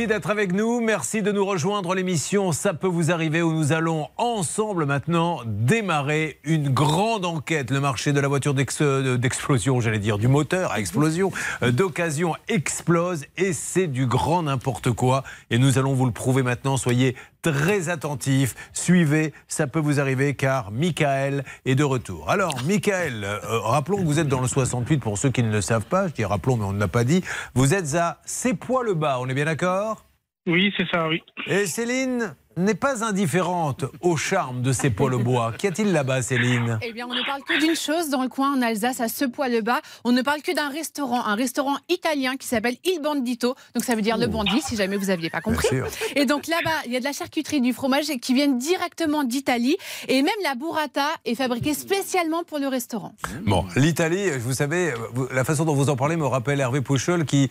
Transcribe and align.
Merci 0.00 0.14
d'être 0.14 0.30
avec 0.30 0.54
nous. 0.54 0.80
Merci 0.80 1.20
de 1.20 1.30
nous 1.30 1.44
rejoindre 1.44 1.94
l'émission 1.94 2.52
Ça 2.52 2.72
peut 2.72 2.86
vous 2.86 3.10
arriver 3.10 3.42
où 3.42 3.52
nous 3.52 3.72
allons 3.72 4.08
ensemble 4.16 4.86
maintenant 4.86 5.42
démarrer 5.44 6.38
une 6.42 6.70
grande 6.70 7.26
enquête. 7.26 7.70
Le 7.70 7.80
marché 7.80 8.14
de 8.14 8.18
la 8.18 8.26
voiture 8.26 8.54
euh, 8.80 9.18
d'explosion, 9.18 9.78
j'allais 9.82 9.98
dire, 9.98 10.16
du 10.16 10.26
moteur 10.26 10.72
à 10.72 10.80
explosion, 10.80 11.32
euh, 11.62 11.70
d'occasion 11.70 12.34
explose 12.48 13.26
et 13.36 13.52
c'est 13.52 13.88
du 13.88 14.06
grand 14.06 14.44
n'importe 14.44 14.90
quoi. 14.90 15.22
Et 15.50 15.58
nous 15.58 15.76
allons 15.76 15.92
vous 15.92 16.06
le 16.06 16.12
prouver 16.12 16.42
maintenant. 16.42 16.78
Soyez 16.78 17.14
très 17.42 17.88
attentifs. 17.88 18.54
Suivez, 18.72 19.32
ça 19.48 19.66
peut 19.66 19.78
vous 19.78 20.00
arriver 20.00 20.34
car 20.34 20.70
Michael 20.70 21.44
est 21.64 21.74
de 21.74 21.84
retour. 21.84 22.30
Alors, 22.30 22.54
Michael, 22.66 23.24
euh, 23.24 23.38
rappelons 23.60 23.98
que 23.98 24.04
vous 24.04 24.18
êtes 24.18 24.28
dans 24.28 24.40
le 24.40 24.48
68 24.48 24.98
pour 24.98 25.18
ceux 25.18 25.30
qui 25.30 25.42
ne 25.42 25.50
le 25.50 25.60
savent 25.60 25.86
pas. 25.86 26.08
Je 26.08 26.14
dis 26.14 26.24
rappelons, 26.24 26.56
mais 26.56 26.64
on 26.64 26.72
ne 26.72 26.80
l'a 26.80 26.88
pas 26.88 27.04
dit. 27.04 27.22
Vous 27.54 27.74
êtes 27.74 27.94
à 27.94 28.18
le 28.82 28.94
bas, 28.94 29.18
on 29.20 29.28
est 29.28 29.34
bien 29.34 29.44
d'accord? 29.44 30.04
Oui, 30.46 30.72
c'est 30.76 30.88
ça, 30.90 31.08
oui. 31.08 31.22
Et 31.46 31.66
Céline? 31.66 32.34
N'est 32.60 32.74
pas 32.74 33.04
indifférente 33.04 33.84
au 34.00 34.16
charme 34.16 34.62
de 34.62 34.72
ces 34.72 34.90
poils 34.90 35.22
bois. 35.22 35.52
Qu'y 35.56 35.66
a-t-il 35.66 35.92
là-bas, 35.92 36.22
Céline 36.22 36.78
Eh 36.82 36.92
bien, 36.92 37.06
on 37.08 37.14
ne 37.14 37.24
parle 37.24 37.42
que 37.42 37.58
d'une 37.58 37.76
chose 37.76 38.08
dans 38.10 38.22
le 38.22 38.28
coin 38.28 38.54
en 38.54 38.62
Alsace, 38.62 39.00
à 39.00 39.08
ce 39.08 39.24
poil 39.24 39.62
bas. 39.62 39.80
On 40.04 40.12
ne 40.12 40.22
parle 40.22 40.42
que 40.42 40.54
d'un 40.54 40.68
restaurant, 40.68 41.24
un 41.24 41.34
restaurant 41.34 41.76
italien 41.88 42.36
qui 42.36 42.46
s'appelle 42.46 42.76
Il 42.84 43.00
Bandito. 43.02 43.54
Donc, 43.74 43.84
ça 43.84 43.94
veut 43.94 44.02
dire 44.02 44.16
le 44.16 44.26
bandit, 44.26 44.60
si 44.62 44.76
jamais 44.76 44.96
vous 44.96 45.06
n'aviez 45.06 45.30
pas 45.30 45.40
compris. 45.40 45.68
Et 46.16 46.26
donc, 46.26 46.46
là-bas, 46.46 46.70
il 46.86 46.92
y 46.92 46.96
a 46.96 47.00
de 47.00 47.04
la 47.04 47.12
charcuterie, 47.12 47.60
du 47.60 47.72
fromage 47.72 48.06
qui 48.20 48.34
viennent 48.34 48.58
directement 48.58 49.24
d'Italie. 49.24 49.76
Et 50.08 50.22
même 50.22 50.32
la 50.42 50.54
burrata 50.54 51.06
est 51.24 51.34
fabriquée 51.34 51.74
spécialement 51.74 52.44
pour 52.44 52.58
le 52.58 52.68
restaurant. 52.68 53.14
Bon, 53.44 53.64
l'Italie, 53.76 54.30
vous 54.38 54.54
savez, 54.54 54.92
la 55.32 55.44
façon 55.44 55.64
dont 55.64 55.74
vous 55.74 55.90
en 55.90 55.96
parlez 55.96 56.16
me 56.16 56.26
rappelle 56.26 56.60
Hervé 56.60 56.80
Pouchol 56.80 57.24
qui 57.24 57.48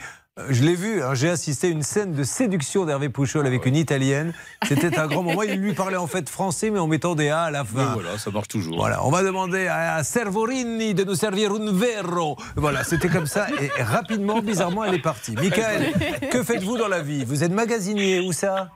je 0.49 0.63
l'ai 0.63 0.75
vu, 0.75 1.03
hein, 1.03 1.13
j'ai 1.13 1.29
assisté 1.29 1.67
à 1.67 1.69
une 1.69 1.83
scène 1.83 2.13
de 2.13 2.23
séduction 2.23 2.85
d'Hervé 2.85 3.09
Pouchol 3.09 3.45
avec 3.45 3.65
une 3.65 3.75
Italienne. 3.75 4.33
C'était 4.65 4.97
un 4.97 5.07
grand 5.07 5.23
moment. 5.23 5.43
Il 5.43 5.59
lui 5.59 5.73
parlait 5.73 5.97
en 5.97 6.07
fait 6.07 6.29
français, 6.29 6.69
mais 6.69 6.79
en 6.79 6.87
mettant 6.87 7.15
des 7.15 7.29
A 7.29 7.43
à 7.43 7.51
la 7.51 7.63
fin. 7.63 7.93
voilà, 7.93 8.17
ça 8.17 8.31
marche 8.31 8.47
toujours. 8.47 8.77
Voilà, 8.77 9.05
on 9.05 9.11
va 9.11 9.23
demander 9.23 9.67
à 9.67 10.03
Servorini 10.03 10.93
de 10.93 11.03
nous 11.03 11.15
servir 11.15 11.51
un 11.51 11.71
verro. 11.71 12.37
Voilà, 12.55 12.83
c'était 12.83 13.09
comme 13.09 13.25
ça. 13.25 13.47
Et 13.59 13.81
rapidement, 13.81 14.39
bizarrement, 14.41 14.83
elle 14.85 14.95
est 14.95 15.01
partie. 15.01 15.35
Michael, 15.35 15.93
que 16.31 16.43
faites-vous 16.43 16.77
dans 16.77 16.87
la 16.87 17.01
vie? 17.01 17.25
Vous 17.25 17.43
êtes 17.43 17.51
magasinier, 17.51 18.19
où 18.19 18.31
ça? 18.31 18.69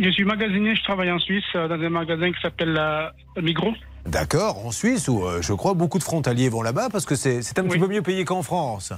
Je 0.00 0.08
suis 0.10 0.24
magasinier, 0.24 0.76
je 0.76 0.82
travaille 0.84 1.10
en 1.10 1.18
Suisse, 1.18 1.44
euh, 1.56 1.66
dans 1.66 1.74
un 1.74 1.90
magasin 1.90 2.30
qui 2.30 2.40
s'appelle 2.40 2.72
la 2.72 3.12
Migros. 3.40 3.74
D'accord, 4.06 4.64
en 4.64 4.70
Suisse, 4.70 5.08
où 5.08 5.24
euh, 5.24 5.42
je 5.42 5.52
crois 5.52 5.74
beaucoup 5.74 5.98
de 5.98 6.04
frontaliers 6.04 6.48
vont 6.48 6.62
là-bas, 6.62 6.88
parce 6.90 7.04
que 7.04 7.16
c'est 7.16 7.58
un 7.58 7.64
petit 7.64 7.78
peu 7.78 7.88
mieux 7.88 8.02
payé 8.02 8.24
qu'en 8.24 8.42
France. 8.42 8.92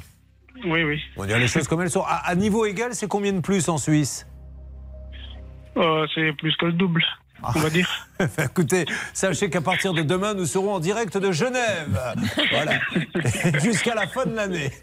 Oui, 0.65 0.85
oui. 0.85 1.01
On 1.17 1.25
dire 1.25 1.39
les 1.39 1.49
choses 1.49 1.67
comme 1.69 1.81
elles 1.81 1.91
sont. 1.91 2.05
À, 2.07 2.35
niveau 2.35 2.65
égal, 2.67 2.95
c'est 2.95 3.09
combien 3.09 3.33
de 3.33 3.41
plus 3.41 3.69
en 3.69 3.79
Suisse? 3.79 4.27
Euh, 5.77 6.07
C'est 6.15 6.33
plus 6.37 6.55
que 6.57 6.67
le 6.67 6.73
double 6.73 7.03
on 7.43 7.59
va 7.59 7.71
dire. 7.71 8.09
Écoutez, 8.39 8.87
sachez 9.13 9.51
qu'à 9.51 9.61
partir 9.61 9.93
de 9.95 10.03
demain, 10.03 10.35
nous 10.35 10.47
serons 10.47 10.75
en 10.75 10.81
direct 10.81 11.17
de 11.17 11.33
Genève. 11.33 12.15
Voilà. 12.51 13.59
Jusqu'à 13.61 13.95
la 13.95 14.07
fin 14.07 14.27
de 14.27 14.35
l'année. 14.35 14.71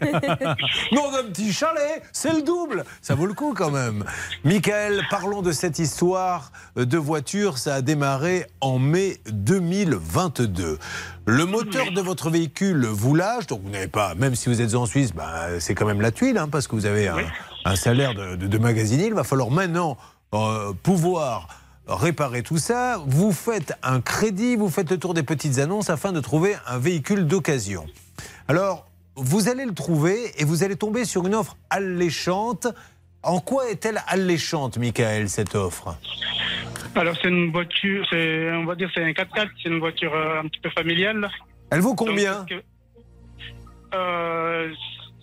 Non, 0.92 1.10
d'un 1.12 1.24
petit 1.24 1.52
chalet, 1.52 2.02
c'est 2.12 2.32
le 2.32 2.42
double. 2.42 2.84
Ça 3.00 3.14
vaut 3.14 3.26
le 3.26 3.34
coup 3.34 3.54
quand 3.54 3.70
même. 3.70 4.04
Michael, 4.44 5.02
parlons 5.10 5.42
de 5.42 5.52
cette 5.52 5.78
histoire 5.78 6.52
de 6.76 6.98
voiture. 6.98 7.58
Ça 7.58 7.76
a 7.76 7.80
démarré 7.82 8.46
en 8.60 8.78
mai 8.78 9.18
2022. 9.30 10.78
Le 11.26 11.46
moteur 11.46 11.92
de 11.92 12.00
votre 12.00 12.30
véhicule 12.30 12.86
vous 12.86 13.14
lâche, 13.14 13.46
donc 13.46 13.62
vous 13.62 13.70
n'avez 13.70 13.88
pas, 13.88 14.14
même 14.14 14.34
si 14.34 14.48
vous 14.48 14.60
êtes 14.60 14.74
en 14.74 14.86
Suisse, 14.86 15.12
bah, 15.14 15.60
c'est 15.60 15.74
quand 15.74 15.86
même 15.86 16.00
la 16.00 16.10
tuile, 16.10 16.38
hein, 16.38 16.48
parce 16.50 16.66
que 16.66 16.74
vous 16.74 16.86
avez 16.86 17.08
un, 17.64 17.76
salaire 17.76 18.14
de, 18.14 18.34
de, 18.34 18.58
magasinier. 18.58 19.06
Il 19.06 19.14
va 19.14 19.24
falloir 19.24 19.50
maintenant 19.50 19.96
euh, 20.34 20.72
pouvoir 20.82 21.48
réparer 21.90 22.42
tout 22.42 22.58
ça, 22.58 23.02
vous 23.06 23.32
faites 23.32 23.74
un 23.82 24.00
crédit, 24.00 24.56
vous 24.56 24.68
faites 24.70 24.90
le 24.90 24.98
tour 24.98 25.14
des 25.14 25.22
petites 25.22 25.58
annonces 25.58 25.90
afin 25.90 26.12
de 26.12 26.20
trouver 26.20 26.54
un 26.66 26.78
véhicule 26.78 27.26
d'occasion. 27.26 27.86
Alors, 28.48 28.86
vous 29.16 29.48
allez 29.48 29.64
le 29.64 29.74
trouver 29.74 30.32
et 30.38 30.44
vous 30.44 30.62
allez 30.62 30.76
tomber 30.76 31.04
sur 31.04 31.26
une 31.26 31.34
offre 31.34 31.56
alléchante. 31.68 32.68
En 33.22 33.40
quoi 33.40 33.68
est-elle 33.68 34.00
alléchante, 34.06 34.78
Michael, 34.78 35.28
cette 35.28 35.54
offre? 35.54 35.96
Alors, 36.94 37.14
c'est 37.20 37.28
une 37.28 37.52
voiture, 37.52 38.06
on 38.12 38.64
va 38.64 38.74
dire 38.74 38.90
c'est 38.94 39.04
un 39.04 39.10
4x4, 39.10 39.48
c'est 39.62 39.68
une 39.68 39.78
voiture 39.78 40.14
euh, 40.14 40.40
un 40.40 40.48
petit 40.48 40.60
peu 40.60 40.70
familiale. 40.70 41.28
Elle 41.70 41.80
vaut 41.80 41.94
combien? 41.94 42.46
Euh, 43.94 44.72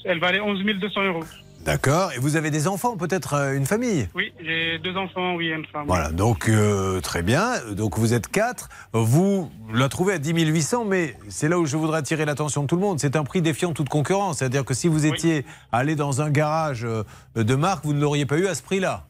Elle 0.05 0.19
valait 0.19 0.39
11 0.39 0.63
200 0.63 1.03
euros. 1.03 1.23
D'accord. 1.67 2.13
Et 2.13 2.19
vous 2.19 2.37
avez 2.37 2.49
des 2.49 2.65
enfants, 2.69 2.95
peut-être 2.95 3.33
euh, 3.33 3.57
une 3.57 3.65
famille? 3.65 4.07
Oui, 4.15 4.31
j'ai 4.41 4.79
deux 4.79 4.95
enfants, 4.95 5.35
oui, 5.35 5.49
une 5.49 5.65
femme. 5.65 5.83
Voilà, 5.85 6.11
donc 6.13 6.47
euh, 6.47 7.01
très 7.01 7.23
bien. 7.23 7.55
Donc 7.73 7.97
vous 7.99 8.13
êtes 8.13 8.29
quatre. 8.29 8.69
Vous 8.93 9.51
la 9.73 9.89
trouvez 9.89 10.13
à 10.13 10.17
10 10.17 10.45
800, 10.45 10.85
mais 10.85 11.17
c'est 11.27 11.49
là 11.49 11.59
où 11.59 11.65
je 11.65 11.75
voudrais 11.75 11.97
attirer 11.97 12.23
l'attention 12.23 12.61
de 12.61 12.67
tout 12.67 12.77
le 12.77 12.81
monde. 12.81 13.01
C'est 13.01 13.17
un 13.17 13.25
prix 13.25 13.41
défiant 13.41 13.73
toute 13.73 13.89
concurrence. 13.89 14.37
C'est-à-dire 14.37 14.63
que 14.63 14.73
si 14.73 14.87
vous 14.87 15.05
étiez 15.05 15.45
allé 15.73 15.97
dans 15.97 16.21
un 16.21 16.29
garage 16.29 16.85
euh, 16.85 17.03
de 17.35 17.55
marque, 17.55 17.83
vous 17.83 17.93
ne 17.93 17.99
l'auriez 17.99 18.25
pas 18.25 18.37
eu 18.37 18.47
à 18.47 18.55
ce 18.55 18.63
prix-là? 18.63 19.05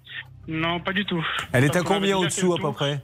Non, 0.47 0.79
pas 0.79 0.93
du 0.93 1.05
tout. 1.05 1.23
Elle 1.51 1.63
est 1.63 1.75
à 1.75 1.83
combien 1.83 2.17
au-dessous 2.17 2.55
à 2.55 2.57
peu 2.57 2.71
près? 2.71 3.03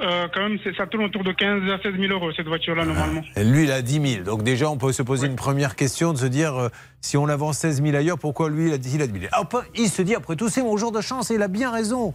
Euh, 0.00 0.28
quand 0.32 0.48
même, 0.48 0.58
ça 0.76 0.86
tourne 0.86 1.04
autour 1.04 1.24
de 1.24 1.32
15 1.32 1.62
à 1.70 1.82
16 1.82 1.94
000 1.98 2.12
euros, 2.12 2.30
cette 2.32 2.46
voiture-là, 2.46 2.84
normalement. 2.84 3.22
lui, 3.36 3.64
il 3.64 3.72
a 3.72 3.82
10 3.82 4.08
000. 4.14 4.24
Donc, 4.24 4.42
déjà, 4.42 4.70
on 4.70 4.76
peut 4.76 4.92
se 4.92 5.02
poser 5.02 5.26
une 5.26 5.36
première 5.36 5.76
question 5.76 6.12
de 6.12 6.18
se 6.18 6.26
dire 6.26 6.54
euh, 6.54 6.68
si 7.00 7.16
on 7.16 7.26
la 7.26 7.36
vend 7.36 7.52
16 7.52 7.82
000 7.82 7.96
ailleurs, 7.96 8.18
pourquoi 8.18 8.48
lui, 8.50 8.68
il 8.68 8.72
a 8.72 8.78
10 8.78 8.90
000 8.90 9.08
Il 9.74 9.88
se 9.88 10.02
dit, 10.02 10.14
après 10.14 10.36
tout, 10.36 10.48
c'est 10.48 10.62
mon 10.62 10.76
jour 10.76 10.92
de 10.92 11.00
chance 11.00 11.30
et 11.30 11.34
il 11.34 11.42
a 11.42 11.48
bien 11.48 11.70
raison. 11.70 12.12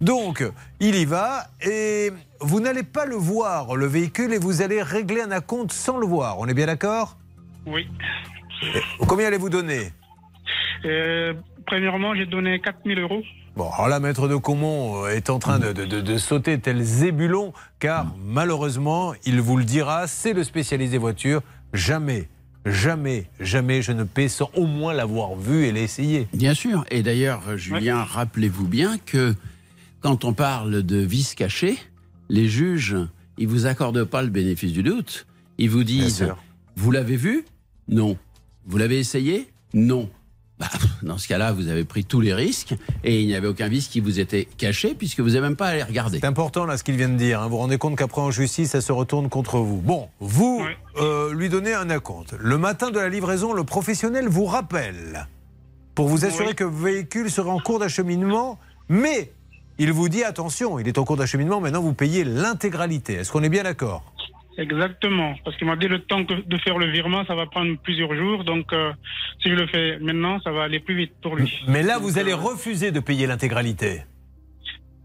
Donc, 0.00 0.44
il 0.80 0.96
y 0.96 1.04
va 1.04 1.46
et 1.60 2.10
vous 2.40 2.60
n'allez 2.60 2.82
pas 2.82 3.06
le 3.06 3.16
voir, 3.16 3.76
le 3.76 3.86
véhicule, 3.86 4.32
et 4.32 4.38
vous 4.38 4.62
allez 4.62 4.82
régler 4.82 5.22
un 5.22 5.30
acompte 5.30 5.72
sans 5.72 5.98
le 5.98 6.06
voir. 6.06 6.38
On 6.38 6.46
est 6.46 6.54
bien 6.54 6.66
d'accord? 6.66 7.16
Oui. 7.66 7.88
combien 9.08 9.28
allez-vous 9.28 9.50
donner? 9.50 9.92
Euh, 10.84 11.32
Premièrement, 11.66 12.14
j'ai 12.14 12.26
donné 12.26 12.60
4 12.60 12.78
000 12.84 13.00
euros. 13.00 13.22
Bon, 13.56 13.70
alors 13.70 13.88
là, 13.88 14.00
Maître 14.00 14.26
de 14.26 14.34
Comont 14.34 15.04
euh, 15.04 15.10
est 15.10 15.30
en 15.30 15.38
train 15.38 15.60
de, 15.60 16.18
sauter 16.18 16.58
tel 16.58 16.82
zébulon, 16.82 17.52
car 17.78 18.12
malheureusement, 18.24 19.14
il 19.24 19.40
vous 19.40 19.56
le 19.56 19.64
dira, 19.64 20.08
c'est 20.08 20.32
le 20.32 20.42
spécialisé 20.42 20.98
voiture. 20.98 21.40
Jamais, 21.72 22.28
jamais, 22.66 23.30
jamais 23.38 23.80
je 23.80 23.92
ne 23.92 24.02
paie 24.02 24.28
sans 24.28 24.50
au 24.54 24.66
moins 24.66 24.92
l'avoir 24.92 25.36
vu 25.36 25.66
et 25.66 25.72
l'essayer. 25.72 26.26
Bien 26.32 26.54
sûr. 26.54 26.84
Et 26.90 27.04
d'ailleurs, 27.04 27.56
Julien, 27.56 28.02
rappelez-vous 28.02 28.66
bien 28.66 28.98
que 28.98 29.34
quand 30.00 30.24
on 30.24 30.32
parle 30.32 30.82
de 30.82 30.96
vice 30.96 31.36
caché, 31.36 31.78
les 32.28 32.48
juges, 32.48 32.96
ils 33.38 33.46
vous 33.46 33.66
accordent 33.66 34.04
pas 34.04 34.22
le 34.22 34.30
bénéfice 34.30 34.72
du 34.72 34.82
doute. 34.82 35.26
Ils 35.58 35.70
vous 35.70 35.84
disent, 35.84 36.26
vous 36.74 36.90
l'avez 36.90 37.16
vu? 37.16 37.44
Non. 37.86 38.18
Vous 38.66 38.78
l'avez 38.78 38.98
essayé? 38.98 39.48
Non. 39.74 40.10
Bah, 40.58 40.68
dans 41.02 41.18
ce 41.18 41.26
cas-là, 41.26 41.52
vous 41.52 41.68
avez 41.68 41.84
pris 41.84 42.04
tous 42.04 42.20
les 42.20 42.32
risques 42.32 42.74
et 43.02 43.20
il 43.20 43.26
n'y 43.26 43.34
avait 43.34 43.48
aucun 43.48 43.66
vice 43.66 43.88
qui 43.88 43.98
vous 43.98 44.20
était 44.20 44.46
caché 44.56 44.94
puisque 44.94 45.20
vous 45.20 45.30
n'avez 45.30 45.40
même 45.40 45.56
pas 45.56 45.68
à 45.68 45.74
les 45.74 45.82
regarder. 45.82 46.20
C'est 46.20 46.26
important 46.26 46.64
là 46.64 46.76
ce 46.76 46.84
qu'il 46.84 46.96
vient 46.96 47.08
de 47.08 47.16
dire. 47.16 47.40
Hein. 47.40 47.44
Vous 47.44 47.50
vous 47.50 47.58
rendez 47.58 47.78
compte 47.78 47.96
qu'après 47.96 48.20
en 48.20 48.30
justice, 48.30 48.70
ça 48.70 48.80
se 48.80 48.92
retourne 48.92 49.28
contre 49.28 49.58
vous. 49.58 49.80
Bon, 49.80 50.08
vous 50.20 50.64
euh, 50.96 51.34
lui 51.34 51.48
donnez 51.48 51.74
un 51.74 51.90
acompte. 51.90 52.34
Le 52.38 52.56
matin 52.56 52.90
de 52.90 53.00
la 53.00 53.08
livraison, 53.08 53.52
le 53.52 53.64
professionnel 53.64 54.28
vous 54.28 54.44
rappelle 54.44 55.28
pour 55.94 56.08
vous 56.08 56.24
assurer 56.24 56.54
que 56.54 56.64
le 56.64 56.70
véhicule 56.70 57.30
sera 57.30 57.50
en 57.50 57.60
cours 57.60 57.80
d'acheminement, 57.80 58.58
mais 58.88 59.32
il 59.78 59.92
vous 59.92 60.08
dit 60.08 60.22
attention, 60.22 60.78
il 60.78 60.86
est 60.86 60.98
en 60.98 61.04
cours 61.04 61.16
d'acheminement, 61.16 61.60
maintenant 61.60 61.80
vous 61.80 61.94
payez 61.94 62.22
l'intégralité. 62.22 63.14
Est-ce 63.14 63.32
qu'on 63.32 63.42
est 63.42 63.48
bien 63.48 63.64
d'accord? 63.64 64.13
Exactement, 64.56 65.34
parce 65.44 65.56
qu'il 65.56 65.66
m'a 65.66 65.76
dit 65.76 65.88
le 65.88 66.00
temps 66.00 66.20
de 66.20 66.58
faire 66.58 66.78
le 66.78 66.86
virement, 66.86 67.24
ça 67.26 67.34
va 67.34 67.46
prendre 67.46 67.76
plusieurs 67.82 68.14
jours. 68.14 68.44
Donc, 68.44 68.72
euh, 68.72 68.92
si 69.42 69.50
je 69.50 69.54
le 69.54 69.66
fais 69.66 69.98
maintenant, 69.98 70.40
ça 70.40 70.52
va 70.52 70.64
aller 70.64 70.78
plus 70.78 70.94
vite 70.94 71.12
pour 71.20 71.34
lui. 71.34 71.52
Mais 71.66 71.82
là, 71.82 71.98
vous 71.98 72.18
allez 72.18 72.32
euh, 72.32 72.36
refuser 72.36 72.92
de 72.92 73.00
payer 73.00 73.26
l'intégralité. 73.26 74.02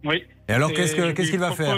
Oui. 0.03 0.23
Et 0.47 0.53
alors, 0.53 0.71
qu'est-ce 0.71 0.95
qu'il 1.31 1.39
va 1.39 1.51
faire 1.51 1.77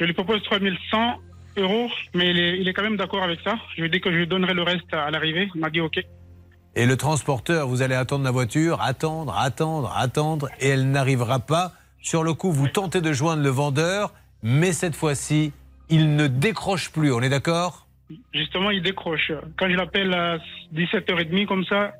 Je 0.00 0.04
lui 0.04 0.12
propose 0.12 0.42
3100 0.42 1.16
euros, 1.56 1.88
mais 2.14 2.30
il 2.30 2.38
est, 2.38 2.60
il 2.60 2.68
est 2.68 2.72
quand 2.74 2.82
même 2.82 2.96
d'accord 2.96 3.22
avec 3.22 3.40
ça. 3.42 3.56
Je 3.74 3.80
lui 3.80 3.88
ai 3.88 3.90
dit 3.90 4.00
que 4.00 4.10
je 4.10 4.16
lui 4.16 4.26
donnerai 4.26 4.52
le 4.54 4.62
reste 4.62 4.92
à 4.92 5.10
l'arrivée. 5.10 5.48
Il 5.54 5.60
m'a 5.60 5.70
dit 5.70 5.80
OK. 5.80 5.98
Et 6.76 6.86
le 6.86 6.96
transporteur, 6.96 7.68
vous 7.68 7.82
allez 7.82 7.94
attendre 7.94 8.24
la 8.24 8.32
voiture, 8.32 8.82
attendre, 8.82 9.34
attendre, 9.38 9.94
attendre, 9.96 10.48
et 10.60 10.68
elle 10.68 10.90
n'arrivera 10.90 11.38
pas. 11.38 11.72
Sur 12.02 12.24
le 12.24 12.34
coup, 12.34 12.50
vous 12.50 12.68
tentez 12.68 13.00
de 13.00 13.12
joindre 13.12 13.42
le 13.42 13.48
vendeur, 13.48 14.12
mais 14.42 14.72
cette 14.72 14.96
fois-ci, 14.96 15.52
il 15.88 16.16
ne 16.16 16.26
décroche 16.26 16.90
plus, 16.90 17.12
on 17.12 17.20
est 17.20 17.28
d'accord? 17.28 17.86
Justement, 18.32 18.70
il 18.70 18.82
décroche. 18.82 19.32
Quand 19.58 19.68
je 19.68 19.76
l'appelle 19.76 20.12
à 20.12 20.38
17h30 20.74 21.46
comme 21.46 21.64
ça, 21.64 21.92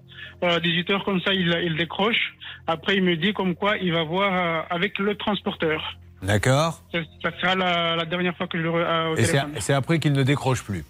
à 0.42 0.58
18h 0.58 1.02
comme 1.04 1.20
ça, 1.20 1.32
il, 1.32 1.76
décroche. 1.76 2.34
Après, 2.66 2.96
il 2.96 3.02
me 3.02 3.16
dit 3.16 3.32
comme 3.32 3.54
quoi 3.54 3.76
il 3.78 3.92
va 3.92 4.04
voir 4.04 4.32
euh, 4.32 4.62
avec 4.70 4.98
le 4.98 5.16
transporteur. 5.16 5.96
D'accord. 6.22 6.80
Ça, 6.92 7.30
sera 7.40 7.54
la, 7.54 8.04
dernière 8.06 8.34
fois 8.36 8.46
que 8.46 8.56
je 8.56 8.62
le 8.62 8.70
euh, 8.70 9.12
au 9.12 9.14
téléphone. 9.14 9.52
Et 9.56 9.60
c'est 9.60 9.74
après 9.74 9.98
qu'il 9.98 10.12
ne 10.12 10.22
décroche 10.22 10.62
plus. 10.62 10.84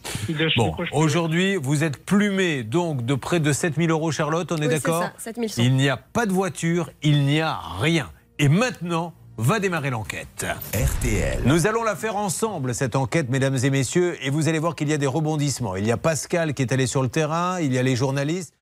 bon, 0.56 0.76
aujourd'hui, 0.92 1.56
vous 1.56 1.82
êtes 1.82 2.04
plumé 2.04 2.62
donc 2.62 3.04
de 3.04 3.14
près 3.14 3.40
de 3.40 3.52
7000 3.52 3.90
euros, 3.90 4.12
Charlotte, 4.12 4.50
on 4.52 4.56
est 4.56 4.68
d'accord? 4.68 5.10
Il 5.56 5.74
n'y 5.74 5.88
a 5.88 5.96
pas 5.96 6.26
de 6.26 6.32
voiture, 6.32 6.90
il 7.02 7.24
n'y 7.24 7.40
a 7.40 7.58
rien. 7.80 8.10
Et 8.38 8.48
maintenant, 8.48 9.12
va 9.36 9.58
démarrer 9.58 9.90
l'enquête. 9.90 10.46
RTL. 10.72 11.42
Nous 11.44 11.66
allons 11.66 11.82
la 11.82 11.96
faire 11.96 12.16
ensemble, 12.16 12.74
cette 12.74 12.96
enquête, 12.96 13.28
mesdames 13.28 13.58
et 13.62 13.70
messieurs, 13.70 14.16
et 14.22 14.30
vous 14.30 14.48
allez 14.48 14.58
voir 14.58 14.76
qu'il 14.76 14.88
y 14.88 14.92
a 14.92 14.98
des 14.98 15.06
rebondissements. 15.06 15.76
Il 15.76 15.86
y 15.86 15.92
a 15.92 15.96
Pascal 15.96 16.54
qui 16.54 16.62
est 16.62 16.72
allé 16.72 16.86
sur 16.86 17.02
le 17.02 17.08
terrain, 17.08 17.60
il 17.60 17.72
y 17.72 17.78
a 17.78 17.82
les 17.82 17.96
journalistes. 17.96 18.54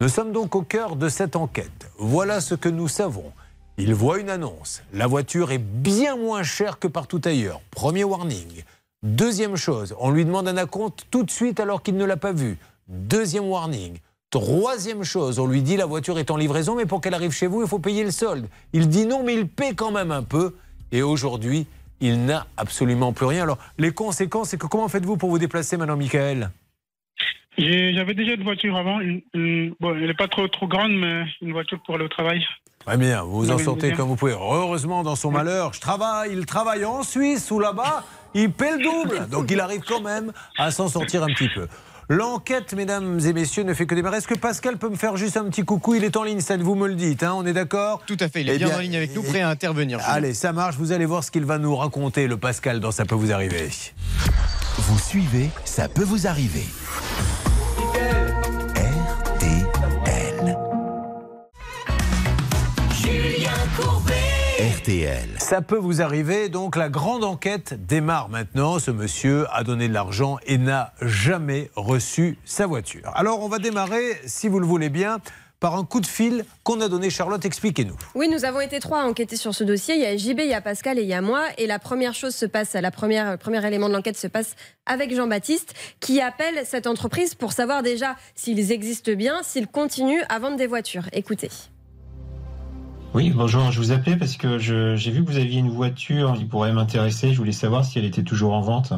Nous 0.00 0.08
sommes 0.08 0.32
donc 0.32 0.54
au 0.54 0.62
cœur 0.62 0.96
de 0.96 1.08
cette 1.08 1.36
enquête. 1.36 1.90
Voilà 1.98 2.40
ce 2.40 2.54
que 2.54 2.68
nous 2.68 2.88
savons. 2.88 3.32
Il 3.78 3.94
voit 3.94 4.18
une 4.18 4.30
annonce. 4.30 4.82
La 4.92 5.06
voiture 5.06 5.52
est 5.52 5.58
bien 5.58 6.16
moins 6.16 6.42
chère 6.42 6.78
que 6.78 6.88
partout 6.88 7.20
ailleurs. 7.24 7.60
Premier 7.70 8.04
warning. 8.04 8.62
Deuxième 9.02 9.56
chose, 9.56 9.94
on 10.00 10.10
lui 10.10 10.24
demande 10.24 10.48
un 10.48 10.56
acompte 10.56 11.06
tout 11.10 11.22
de 11.22 11.30
suite 11.30 11.60
alors 11.60 11.82
qu'il 11.82 11.96
ne 11.96 12.04
l'a 12.04 12.16
pas 12.16 12.32
vu. 12.32 12.58
Deuxième 12.88 13.44
warning. 13.44 13.98
Troisième 14.30 15.04
chose, 15.04 15.38
on 15.38 15.46
lui 15.46 15.62
dit 15.62 15.76
la 15.76 15.86
voiture 15.86 16.18
est 16.18 16.30
en 16.30 16.36
livraison, 16.36 16.74
mais 16.74 16.84
pour 16.84 17.00
qu'elle 17.00 17.14
arrive 17.14 17.30
chez 17.30 17.46
vous, 17.46 17.62
il 17.62 17.68
faut 17.68 17.78
payer 17.78 18.02
le 18.02 18.10
solde. 18.10 18.48
Il 18.72 18.88
dit 18.88 19.06
non, 19.06 19.22
mais 19.22 19.34
il 19.34 19.46
paie 19.46 19.74
quand 19.74 19.92
même 19.92 20.10
un 20.10 20.24
peu. 20.24 20.54
Et 20.90 21.02
aujourd'hui, 21.02 21.66
il 22.00 22.24
n'a 22.24 22.46
absolument 22.56 23.12
plus 23.12 23.26
rien. 23.26 23.44
Alors, 23.44 23.58
les 23.78 23.92
conséquences, 23.92 24.48
c'est 24.48 24.58
que 24.58 24.66
comment 24.66 24.88
faites-vous 24.88 25.16
pour 25.16 25.30
vous 25.30 25.38
déplacer 25.38 25.76
maintenant, 25.76 25.96
Michael? 25.96 26.50
J'avais 27.56 28.14
déjà 28.14 28.34
une 28.34 28.42
voiture 28.42 28.76
avant. 28.76 28.98
bon, 28.98 29.94
elle 29.94 30.06
n'est 30.06 30.14
pas 30.14 30.28
trop, 30.28 30.46
trop 30.48 30.66
grande, 30.66 30.92
mais 30.92 31.24
une 31.40 31.52
voiture 31.52 31.80
pour 31.86 31.94
aller 31.94 32.04
au 32.04 32.08
travail. 32.08 32.44
Très 32.84 32.98
bien, 32.98 33.22
vous 33.22 33.38
vous 33.38 33.50
en 33.50 33.58
sortez 33.58 33.92
comme 33.92 34.08
vous 34.08 34.16
pouvez. 34.16 34.32
Heureusement, 34.32 35.02
dans 35.02 35.16
son 35.16 35.30
malheur, 35.30 35.72
je 35.72 35.80
travaille, 35.80 36.32
il 36.32 36.46
travaille 36.46 36.84
en 36.84 37.02
Suisse 37.02 37.50
ou 37.50 37.58
là-bas, 37.58 38.04
il 38.34 38.50
paie 38.50 38.76
le 38.76 38.82
double. 38.82 39.28
Donc 39.28 39.50
il 39.50 39.58
arrive 39.60 39.80
quand 39.80 40.00
même 40.00 40.32
à 40.58 40.70
s'en 40.70 40.88
sortir 40.88 41.22
un 41.22 41.28
petit 41.28 41.48
peu. 41.48 41.66
L'enquête, 42.08 42.72
mesdames 42.74 43.18
et 43.24 43.32
messieurs, 43.32 43.64
ne 43.64 43.74
fait 43.74 43.84
que 43.86 43.94
démarrer. 43.96 44.18
Est-ce 44.18 44.28
que 44.28 44.38
Pascal 44.38 44.76
peut 44.76 44.88
me 44.88 44.94
faire 44.94 45.16
juste 45.16 45.36
un 45.36 45.44
petit 45.44 45.64
coucou 45.64 45.96
Il 45.96 46.04
est 46.04 46.16
en 46.16 46.22
ligne, 46.22 46.40
ça 46.40 46.56
vous 46.56 46.76
me 46.76 46.86
le 46.86 46.94
dites, 46.94 47.24
hein, 47.24 47.34
on 47.36 47.44
est 47.44 47.52
d'accord 47.52 48.02
Tout 48.06 48.16
à 48.20 48.28
fait, 48.28 48.42
il 48.42 48.48
est 48.48 48.54
eh 48.54 48.58
bien, 48.58 48.76
en 48.76 48.78
ligne 48.78 48.96
avec 48.96 49.12
nous, 49.14 49.24
prêt 49.24 49.40
à 49.40 49.48
intervenir. 49.48 49.98
Allez, 50.04 50.32
ça 50.32 50.52
marche, 50.52 50.76
vous 50.76 50.92
allez 50.92 51.04
voir 51.04 51.24
ce 51.24 51.32
qu'il 51.32 51.44
va 51.44 51.58
nous 51.58 51.74
raconter, 51.74 52.28
le 52.28 52.36
Pascal, 52.36 52.78
dans 52.78 52.92
Ça 52.92 53.06
peut 53.06 53.16
vous 53.16 53.32
arriver. 53.32 53.68
Vous 54.78 54.98
suivez, 54.98 55.50
ça 55.64 55.88
peut 55.88 56.04
vous 56.04 56.28
arriver. 56.28 56.66
RTL. 59.24 60.58
Julien 63.02 63.50
Courbet. 63.76 64.15
RTL. 64.58 65.28
Ça 65.38 65.60
peut 65.60 65.76
vous 65.76 66.00
arriver, 66.00 66.48
donc 66.48 66.76
la 66.76 66.88
grande 66.88 67.24
enquête 67.24 67.74
démarre 67.86 68.30
maintenant. 68.30 68.78
Ce 68.78 68.90
monsieur 68.90 69.44
a 69.52 69.64
donné 69.64 69.86
de 69.86 69.92
l'argent 69.92 70.38
et 70.46 70.56
n'a 70.56 70.94
jamais 71.02 71.70
reçu 71.76 72.38
sa 72.46 72.66
voiture. 72.66 73.12
Alors 73.14 73.42
on 73.42 73.48
va 73.48 73.58
démarrer, 73.58 74.18
si 74.24 74.48
vous 74.48 74.58
le 74.58 74.64
voulez 74.64 74.88
bien, 74.88 75.18
par 75.60 75.76
un 75.76 75.84
coup 75.84 76.00
de 76.00 76.06
fil 76.06 76.46
qu'on 76.64 76.80
a 76.80 76.88
donné. 76.88 77.10
Charlotte, 77.10 77.44
expliquez-nous. 77.44 77.96
Oui, 78.14 78.30
nous 78.30 78.46
avons 78.46 78.60
été 78.60 78.80
trois 78.80 79.02
à 79.02 79.04
enquêter 79.04 79.36
sur 79.36 79.54
ce 79.54 79.62
dossier. 79.62 79.94
Il 79.96 80.00
y 80.00 80.06
a 80.06 80.16
JB, 80.16 80.40
il 80.40 80.48
y 80.48 80.54
a 80.54 80.62
Pascal 80.62 80.98
et 80.98 81.02
il 81.02 81.08
y 81.08 81.12
a 81.12 81.20
moi. 81.20 81.44
Et 81.58 81.66
la 81.66 81.78
première 81.78 82.14
chose 82.14 82.34
se 82.34 82.46
passe, 82.46 82.72
la 82.72 82.90
première, 82.90 83.32
le 83.32 83.36
premier 83.36 83.62
élément 83.66 83.90
de 83.90 83.94
l'enquête 83.94 84.16
se 84.16 84.26
passe 84.26 84.54
avec 84.86 85.14
Jean-Baptiste, 85.14 85.74
qui 86.00 86.22
appelle 86.22 86.62
cette 86.64 86.86
entreprise 86.86 87.34
pour 87.34 87.52
savoir 87.52 87.82
déjà 87.82 88.16
s'ils 88.34 88.72
existent 88.72 89.12
bien, 89.12 89.42
s'ils 89.42 89.66
continuent 89.66 90.24
à 90.30 90.38
vendre 90.38 90.56
des 90.56 90.66
voitures. 90.66 91.10
Écoutez. 91.12 91.50
Oui, 93.16 93.30
bonjour, 93.30 93.70
je 93.70 93.78
vous 93.78 93.92
appelais 93.92 94.18
parce 94.18 94.36
que 94.36 94.58
j'ai 94.58 95.10
vu 95.10 95.24
que 95.24 95.30
vous 95.30 95.38
aviez 95.38 95.58
une 95.58 95.70
voiture 95.70 96.34
qui 96.34 96.44
pourrait 96.44 96.74
m'intéresser. 96.74 97.32
Je 97.32 97.38
voulais 97.38 97.50
savoir 97.50 97.82
si 97.82 97.98
elle 97.98 98.04
était 98.04 98.22
toujours 98.22 98.52
en 98.52 98.60
vente. 98.60 98.92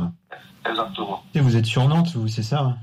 Exactement. 0.68 1.22
Et 1.36 1.40
vous 1.40 1.56
êtes 1.56 1.66
sur 1.66 1.86
Nantes, 1.86 2.16
vous, 2.16 2.26
c'est 2.26 2.42
ça 2.42 2.74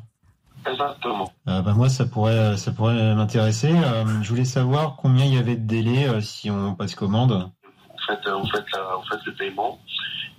Exactement. 0.66 1.30
Euh, 1.50 1.62
bah, 1.62 1.74
moi, 1.74 1.90
ça 1.90 2.06
pourrait, 2.06 2.56
ça 2.56 2.72
pourrait 2.72 3.14
m'intéresser. 3.16 3.70
Euh, 3.70 4.06
je 4.22 4.30
voulais 4.30 4.46
savoir 4.46 4.96
combien 4.96 5.26
il 5.26 5.34
y 5.34 5.38
avait 5.38 5.58
de 5.58 5.68
délai 5.68 6.08
euh, 6.08 6.22
si 6.22 6.50
on 6.50 6.74
passe 6.74 6.96
commande. 6.96 7.34
Vous 7.34 8.06
faites, 8.08 8.26
vous, 8.30 8.48
faites 8.48 8.64
vous 8.74 9.08
faites 9.12 9.26
le 9.26 9.34
paiement 9.34 9.78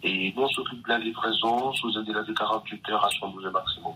et 0.03 0.33
nous, 0.35 0.45
on 0.45 0.49
s'occupe 0.49 0.83
de 0.83 0.89
la 0.89 0.99
livraison 0.99 1.75
sous 1.75 1.95
un 1.99 2.05
délai 2.05 2.25
de 2.27 2.33
48 2.33 2.89
heures 2.89 3.05
à 3.05 3.11
72 3.11 3.53
maximum. 3.53 3.93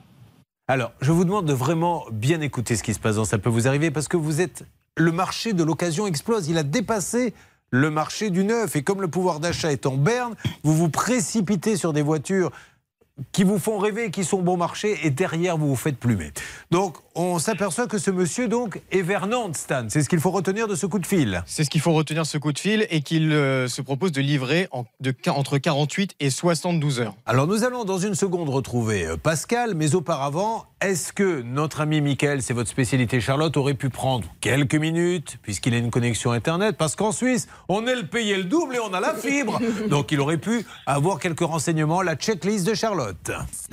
Alors, 0.70 0.92
je 1.00 1.10
vous 1.10 1.24
demande 1.24 1.46
de 1.46 1.52
vraiment 1.52 2.04
bien 2.12 2.40
écouter 2.40 2.76
ce 2.76 2.84
qui 2.84 2.94
se 2.94 3.00
passe 3.00 3.16
dans 3.16 3.24
Ça 3.24 3.38
peut 3.38 3.50
vous 3.50 3.66
arriver 3.66 3.90
parce 3.90 4.06
que 4.06 4.16
vous 4.16 4.40
êtes 4.40 4.64
le 4.96 5.10
marché 5.10 5.52
de 5.52 5.64
l'occasion 5.64 6.06
explose. 6.06 6.46
Il 6.46 6.56
a 6.58 6.62
dépassé 6.62 7.34
le 7.70 7.90
marché 7.90 8.30
du 8.30 8.44
neuf. 8.44 8.76
Et 8.76 8.84
comme 8.84 9.00
le 9.00 9.08
pouvoir 9.08 9.40
d'achat 9.40 9.72
est 9.72 9.84
en 9.84 9.96
berne, 9.96 10.36
vous 10.62 10.72
vous 10.72 10.88
précipitez 10.88 11.74
sur 11.74 11.92
des 11.92 12.02
voitures 12.02 12.52
qui 13.32 13.42
vous 13.42 13.58
font 13.58 13.78
rêver, 13.78 14.12
qui 14.12 14.22
sont 14.22 14.42
bon 14.42 14.56
marché, 14.56 14.96
et 15.02 15.10
derrière, 15.10 15.58
vous 15.58 15.66
vous 15.66 15.74
faites 15.74 15.98
plumer. 15.98 16.30
Donc, 16.70 16.98
on 17.20 17.38
s'aperçoit 17.38 17.86
que 17.86 17.98
ce 17.98 18.10
monsieur 18.10 18.48
donc 18.48 18.80
est 18.90 19.02
vers 19.02 19.26
Nantes, 19.26 19.56
Stan. 19.56 19.84
C'est 19.88 20.02
ce 20.02 20.08
qu'il 20.08 20.20
faut 20.20 20.30
retenir 20.30 20.68
de 20.68 20.74
ce 20.74 20.86
coup 20.86 20.98
de 20.98 21.06
fil. 21.06 21.42
C'est 21.46 21.64
ce 21.64 21.70
qu'il 21.70 21.80
faut 21.80 21.92
retenir 21.92 22.22
de 22.22 22.26
ce 22.26 22.38
coup 22.38 22.52
de 22.52 22.58
fil 22.58 22.86
et 22.90 23.02
qu'il 23.02 23.32
euh, 23.32 23.68
se 23.68 23.82
propose 23.82 24.12
de 24.12 24.20
livrer 24.20 24.68
entre 24.70 25.58
48 25.58 26.14
et 26.20 26.30
72 26.30 27.00
heures. 27.00 27.14
Alors 27.26 27.46
nous 27.46 27.64
allons 27.64 27.84
dans 27.84 27.98
une 27.98 28.14
seconde 28.14 28.48
retrouver 28.48 29.06
euh, 29.06 29.16
Pascal, 29.16 29.74
mais 29.74 29.94
auparavant, 29.94 30.64
est-ce 30.80 31.12
que 31.12 31.42
notre 31.42 31.82
ami 31.82 32.00
Michael, 32.00 32.42
c'est 32.42 32.54
votre 32.54 32.70
spécialité 32.70 33.20
Charlotte, 33.20 33.56
aurait 33.56 33.74
pu 33.74 33.90
prendre 33.90 34.26
quelques 34.40 34.76
minutes 34.76 35.38
puisqu'il 35.42 35.74
a 35.74 35.78
une 35.78 35.90
connexion 35.90 36.32
Internet? 36.32 36.76
Parce 36.78 36.96
qu'en 36.96 37.12
Suisse, 37.12 37.48
on 37.68 37.86
est 37.86 37.96
le 37.96 38.06
payé 38.06 38.36
le 38.36 38.44
double 38.44 38.76
et 38.76 38.80
on 38.80 38.94
a 38.94 39.00
la 39.00 39.14
fibre. 39.14 39.60
Donc 39.88 40.12
il 40.12 40.20
aurait 40.20 40.38
pu 40.38 40.64
avoir 40.86 41.18
quelques 41.18 41.40
renseignements, 41.40 42.02
la 42.02 42.16
checklist 42.16 42.66
de 42.66 42.74
Charlotte. 42.74 43.30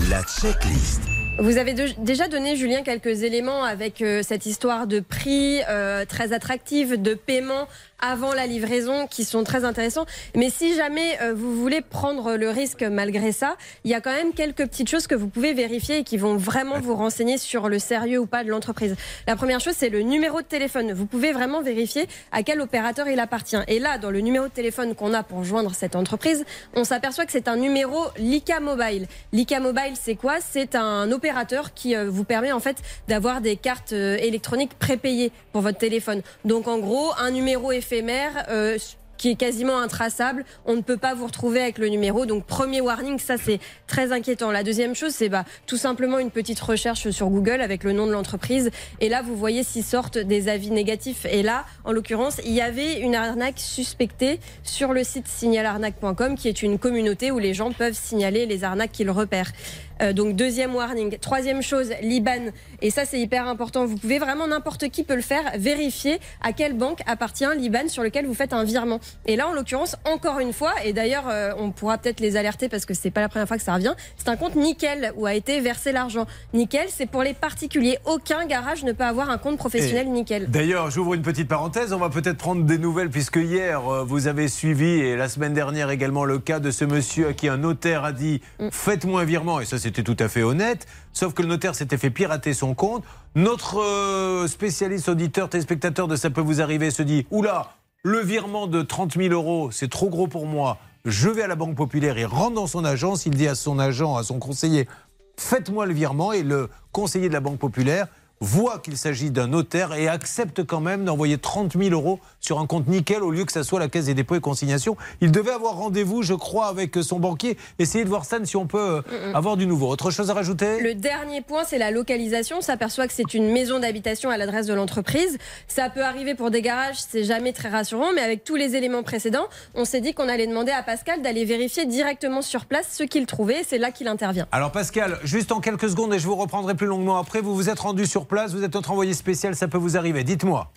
La 0.09 0.21
checklist. 0.23 1.01
Vous 1.39 1.60
avez 1.60 1.75
déjà 2.00 2.28
donné, 2.28 2.56
Julien, 2.56 2.81
quelques 2.81 3.22
éléments 3.22 3.63
avec 3.63 4.01
euh, 4.01 4.24
cette 4.24 4.48
histoire 4.48 4.88
de 4.88 5.00
prix 5.00 5.60
euh, 5.69 6.04
très 6.04 6.34
attractif, 6.34 7.00
de 7.00 7.13
paiement 7.13 7.68
avant 8.00 8.34
la 8.34 8.45
livraison 8.48 9.07
qui 9.07 9.24
sont 9.24 9.44
très 9.44 9.63
intéressants. 9.63 10.06
Mais 10.36 10.50
si 10.50 10.75
jamais 10.75 11.19
euh, 11.22 11.34
vous 11.36 11.56
voulez 11.56 11.81
prendre 11.81 12.36
le 12.38 12.50
risque 12.50 12.81
malgré 12.81 13.31
ça, 13.31 13.56
il 13.84 13.92
y 13.92 13.94
a 13.94 14.01
quand 14.01 14.12
même 14.12 14.34
quelques 14.34 14.68
petites 14.68 14.89
choses 14.89 15.06
que 15.06 15.16
vous 15.16 15.28
pouvez 15.28 15.54
vérifier 15.54 16.00
et 16.00 16.04
qui 16.04 16.18
vont 16.18 16.38
vraiment 16.38 16.80
vous 16.80 16.95
renseigner 16.95 17.38
sur 17.38 17.69
le 17.69 17.78
sérieux 17.78 18.19
ou 18.19 18.25
pas 18.25 18.44
de 18.44 18.50
l'entreprise. 18.50 18.95
La 19.28 19.36
première 19.36 19.60
chose, 19.60 19.74
c'est 19.78 19.90
le 19.90 20.01
numéro 20.01 20.42
de 20.42 20.48
téléphone. 20.48 20.92
Vous 20.92 21.06
pouvez 21.06 21.33
vraiment 21.33 21.62
vérifier 21.62 22.07
à 22.31 22.42
quel 22.42 22.62
opérateur 22.62 23.07
il 23.07 23.19
appartient. 23.19 23.57
Et 23.68 23.78
là, 23.80 24.00
dans 24.00 24.12
le 24.12 24.22
numéro 24.22 24.45
de 24.45 24.51
téléphone 24.51 24.95
qu'on 24.95 25.13
a 25.13 25.22
pour 25.22 25.44
joindre 25.44 25.74
cette 25.75 25.95
entreprise, 25.95 26.45
on 26.75 26.83
s'aperçoit 26.83 27.25
que 27.25 27.31
c'est 27.31 27.48
un 27.48 27.57
numéro 27.57 28.06
Lika 28.18 28.60
Mobile. 28.60 29.07
Lika 29.33 29.60
Mobile, 29.60 29.94
c'est 30.00 30.16
quoi? 30.16 30.36
C'est 30.40 30.76
un 30.76 31.11
opérateur 31.11 31.27
qui 31.76 31.96
euh, 31.96 32.10
vous 32.10 32.24
permet 32.24 32.52
en 32.52 32.60
fait 32.60 32.78
d'avoir 33.07 33.42
des 33.42 33.56
cartes 33.56 33.94
euh, 33.94 34.18
électroniques 34.18 34.78
prépayées 34.78 35.31
pour 35.52 35.62
votre 35.62 35.78
téléphone. 35.78 36.22
Donc 36.46 36.68
en 36.68 36.80
gros, 36.80 37.12
un 37.18 37.31
numéro 37.31 37.72
éphémère. 37.72 38.46
Euh, 38.50 38.78
qui 39.18 39.31
est 39.31 39.36
quasiment 39.36 39.80
intraçable. 39.80 40.46
On 40.66 40.76
ne 40.76 40.81
peut 40.81 40.98
pas 40.98 41.14
vous 41.14 41.26
retrouver 41.26 41.62
avec 41.62 41.78
le 41.78 41.88
numéro. 41.88 42.26
Donc 42.26 42.46
premier 42.46 42.81
warning, 42.81 43.19
ça 43.19 43.36
c'est 43.38 43.60
très 43.88 44.12
inquiétant. 44.12 44.52
La 44.52 44.64
deuxième 44.64 44.96
chose, 44.96 45.14
c'est 45.14 45.30
bah, 45.30 45.44
tout 45.66 45.78
simplement 45.78 46.19
une 46.19 46.31
petite 46.31 46.60
recherche 46.60 47.10
sur 47.10 47.30
Google 47.30 47.62
avec 47.62 47.84
le 47.84 47.94
nom 47.94 48.06
de 48.07 48.12
l'entreprise. 48.12 48.69
Et 49.00 49.10
là, 49.10 49.22
vous 49.22 49.36
voyez 49.36 49.64
s'ils 49.64 49.84
sortent 49.84 50.18
des 50.18 50.50
avis 50.50 50.72
négatifs. 50.72 51.26
Et 51.26 51.44
là, 51.44 51.66
en 51.84 51.92
l'occurrence, 51.92 52.40
il 52.46 52.54
y 52.54 52.62
avait 52.62 53.00
une 53.00 53.16
arnaque 53.16 53.60
suspectée 53.60 54.40
sur 54.64 54.94
le 54.94 55.04
site 55.04 55.28
signalarnaque.com, 55.28 56.36
qui 56.36 56.48
est 56.48 56.62
une 56.62 56.78
communauté 56.78 57.31
où 57.31 57.40
les 57.40 57.54
gens 57.54 57.72
peuvent 57.72 57.98
signaler 57.98 58.46
les 58.46 58.64
arnaques 58.64 58.92
qu'ils 58.92 59.12
repèrent. 59.12 59.52
Euh, 60.01 60.13
donc 60.13 60.35
deuxième 60.35 60.75
warning. 60.75 61.18
Troisième 61.19 61.61
chose, 61.61 61.92
l'IBAN. 62.01 62.51
Et 62.81 62.92
ça 62.92 63.06
c'est 63.06 63.19
hyper 63.19 63.47
important. 63.47 63.85
Vous 63.85 63.97
pouvez 63.97 64.19
vraiment 64.19 64.47
n'importe 64.47 64.89
qui 64.89 65.04
peut 65.04 65.16
le 65.16 65.21
faire. 65.21 65.44
Vérifier 65.57 66.19
à 66.42 66.54
quelle 66.54 66.73
banque 66.73 66.99
appartient 67.07 67.45
l'IBAN 67.57 67.87
sur 67.87 68.04
lequel 68.04 68.25
vous 68.25 68.33
faites 68.33 68.54
un 68.54 68.63
virement. 68.63 68.99
Et 69.25 69.35
là 69.35 69.47
en 69.47 69.54
l'occurrence 69.54 69.95
encore 70.06 70.39
une 70.39 70.54
fois, 70.54 70.73
et 70.83 70.94
d'ailleurs 70.94 71.25
euh, 71.30 71.51
on 71.57 71.71
pourra 71.71 71.97
peut-être 71.97 72.19
les 72.19 72.37
alerter 72.37 72.69
parce 72.69 72.85
que 72.85 72.94
c'est 72.94 73.11
pas 73.11 73.21
la 73.21 73.30
première 73.30 73.47
fois 73.47 73.57
que 73.57 73.63
ça 73.63 73.73
revient. 73.73 73.94
C'est 74.18 74.30
un 74.30 74.35
compte 74.35 74.56
nickel 74.56 75.13
où 75.16 75.25
a 75.25 75.33
été 75.33 75.59
versé 75.59 75.92
l'argent. 75.92 76.25
Nickel, 76.54 76.87
c'est 76.89 77.06
pour 77.06 77.23
les 77.23 77.33
particuliers. 77.33 77.97
Aucun 78.06 78.45
garage 78.45 78.83
ne 78.83 78.92
peut 78.92 79.04
avoir 79.04 79.30
un 79.30 79.37
compte 79.37 79.57
professionnel 79.57 80.09
nickel. 80.09 80.49
D'ailleurs, 80.49 80.92
j'ouvre 80.92 81.13
une 81.13 81.21
petite 81.21 81.47
parenthèse. 81.47 81.94
On 81.94 81.99
va 81.99 82.09
peut-être 82.09 82.37
prendre 82.37 82.63
des 82.63 82.77
nouvelles 82.77 83.09
puisque 83.09 83.37
hier 83.37 83.87
euh, 83.87 84.04
vous 84.04 84.27
avez 84.27 84.47
suivi 84.47 84.85
et 84.85 85.16
la 85.16 85.30
semaine 85.30 85.54
dernière 85.54 85.89
également 85.89 86.25
le 86.25 86.39
cas 86.39 86.59
de 86.59 86.71
ce 86.71 86.85
monsieur 86.85 87.27
à 87.30 87.33
qui 87.33 87.47
un 87.47 87.57
notaire 87.57 88.04
a 88.04 88.11
dit 88.11 88.42
mm. 88.59 88.69
faites-moi 88.71 89.21
un 89.21 89.25
virement. 89.25 89.59
Et 89.59 89.66
ça 89.66 89.77
c'était 89.87 90.03
tout 90.03 90.17
à 90.19 90.27
fait 90.27 90.44
honnête, 90.44 90.85
sauf 91.13 91.33
que 91.33 91.41
le 91.41 91.47
notaire 91.47 91.73
s'était 91.73 91.97
fait 91.97 92.09
pirater 92.09 92.53
son 92.53 92.75
compte. 92.75 93.06
Notre 93.35 93.79
euh, 93.79 94.45
spécialiste 94.47 95.07
auditeur, 95.07 95.47
téléspectateur 95.47 96.09
de 96.09 96.17
Ça 96.17 96.29
peut 96.29 96.41
vous 96.41 96.61
arriver 96.61 96.91
se 96.91 97.03
dit 97.03 97.25
Oula, 97.31 97.71
le 98.03 98.19
virement 98.19 98.67
de 98.67 98.81
30 98.81 99.13
000 99.13 99.33
euros, 99.33 99.71
c'est 99.71 99.89
trop 99.89 100.09
gros 100.09 100.27
pour 100.27 100.45
moi. 100.45 100.77
Je 101.06 101.29
vais 101.29 101.44
à 101.44 101.47
la 101.47 101.56
Banque 101.56 101.75
Populaire, 101.75 102.17
il 102.17 102.25
rentre 102.25 102.56
dans 102.56 102.67
son 102.67 102.83
agence, 102.83 103.25
il 103.25 103.35
dit 103.35 103.47
à 103.47 103.56
son 103.56 103.79
agent, 103.79 104.17
à 104.17 104.23
son 104.23 104.39
conseiller 104.39 104.89
Faites-moi 105.37 105.85
le 105.85 105.94
virement. 105.94 106.33
Et 106.33 106.44
le 106.44 106.69
conseiller 106.91 107.29
de 107.29 107.33
la 107.33 107.39
Banque 107.39 107.59
Populaire 107.59 108.07
voit 108.41 108.79
qu'il 108.79 108.97
s'agit 108.97 109.31
d'un 109.31 109.47
notaire 109.47 109.94
et 109.94 110.09
accepte 110.09 110.65
quand 110.65 110.81
même 110.81 111.06
d'envoyer 111.06 111.37
30 111.37 111.77
000 111.77 111.91
euros 111.91 112.19
sur 112.47 112.59
un 112.59 112.66
compte 112.66 112.87
nickel 112.87 113.23
au 113.23 113.31
lieu 113.31 113.44
que 113.44 113.51
ça 113.51 113.63
soit 113.63 113.80
la 113.80 113.89
caisse 113.89 114.06
des 114.06 114.13
dépôts 114.13 114.35
et 114.35 114.39
consignations. 114.39 114.95
Il 115.19 115.33
devait 115.33 115.51
avoir 115.51 115.75
rendez-vous, 115.75 116.23
je 116.23 116.33
crois, 116.33 116.68
avec 116.68 116.95
son 117.01 117.19
banquier. 117.19 117.57
Essayez 117.77 118.06
de 118.06 118.09
voir 118.09 118.23
ça 118.23 118.37
si 118.44 118.56
on 118.56 118.68
peut 118.68 119.01
euh, 119.11 119.33
avoir 119.33 119.57
du 119.57 119.68
nouveau. 119.68 119.89
Autre 119.89 120.11
chose 120.11 120.30
à 120.30 120.33
rajouter? 120.33 120.80
Le 120.80 120.94
dernier 120.94 121.42
point, 121.42 121.63
c'est 121.66 121.77
la 121.77 121.92
localisation. 121.92 122.59
On 122.59 122.61
s'aperçoit 122.61 123.06
que 123.07 123.13
c'est 123.13 123.33
une 123.33 123.51
maison 123.51 123.80
d'habitation 123.80 124.30
à 124.30 124.37
l'adresse 124.37 124.66
de 124.66 124.73
l'entreprise. 124.73 125.37
Ça 125.68 125.89
peut 125.89 126.04
arriver 126.04 126.35
pour 126.35 126.49
des 126.49 126.61
garages, 126.61 126.95
c'est 126.97 127.25
jamais 127.25 127.51
très 127.51 127.68
rassurant, 127.68 128.13
mais 128.16 128.21
avec 128.21 128.45
tous 128.45 128.56
les 128.56 128.75
éléments 128.75 129.04
précédents, 129.04 129.47
on 129.75 129.83
s'est 129.83 129.99
dit 129.99 130.13
qu'on 130.13 130.30
allait 130.30 130.47
demander 130.47 130.71
à 130.71 130.83
Pascal 130.83 131.21
d'aller 131.21 131.44
vérifier 131.44 131.85
directement 131.85 132.42
sur 132.42 132.66
place 132.66 132.87
ce 132.92 133.04
qu'il 133.04 133.25
trouvait. 133.25 133.63
C'est 133.68 133.77
là 133.77 133.92
qu'il 133.92 134.07
intervient. 134.07 134.47
Alors 134.54 134.71
Pascal, 134.71 135.19
juste 135.25 135.51
en 135.51 135.59
quelques 135.59 135.89
secondes, 135.89 136.13
et 136.13 136.19
je 136.19 136.27
vous 136.27 136.35
reprendrai 136.35 136.75
plus 136.75 136.87
longuement 136.87 137.18
après, 137.18 137.42
vous 137.42 137.56
vous 137.56 137.69
êtes 137.69 137.80
rendu 137.80 138.06
sur 138.06 138.25
place, 138.25 138.54
vous 138.54 138.63
êtes 138.63 138.73
notre 138.73 138.92
envoyé 138.92 139.13
spécial, 139.13 139.54
ça 139.56 139.68
peut 139.68 139.77
vous 139.77 139.97
arriver. 139.97 140.23
Dites-moi. 140.23 140.71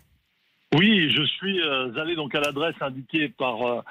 Oui, 0.73 1.11
je 1.11 1.25
suis 1.25 1.61
euh, 1.61 1.93
allé 2.01 2.15
donc 2.15 2.33
à 2.37 2.41
l'adresse 2.41 2.77
indiquée 2.81 3.29
par 3.29 3.61
euh, 3.63 3.83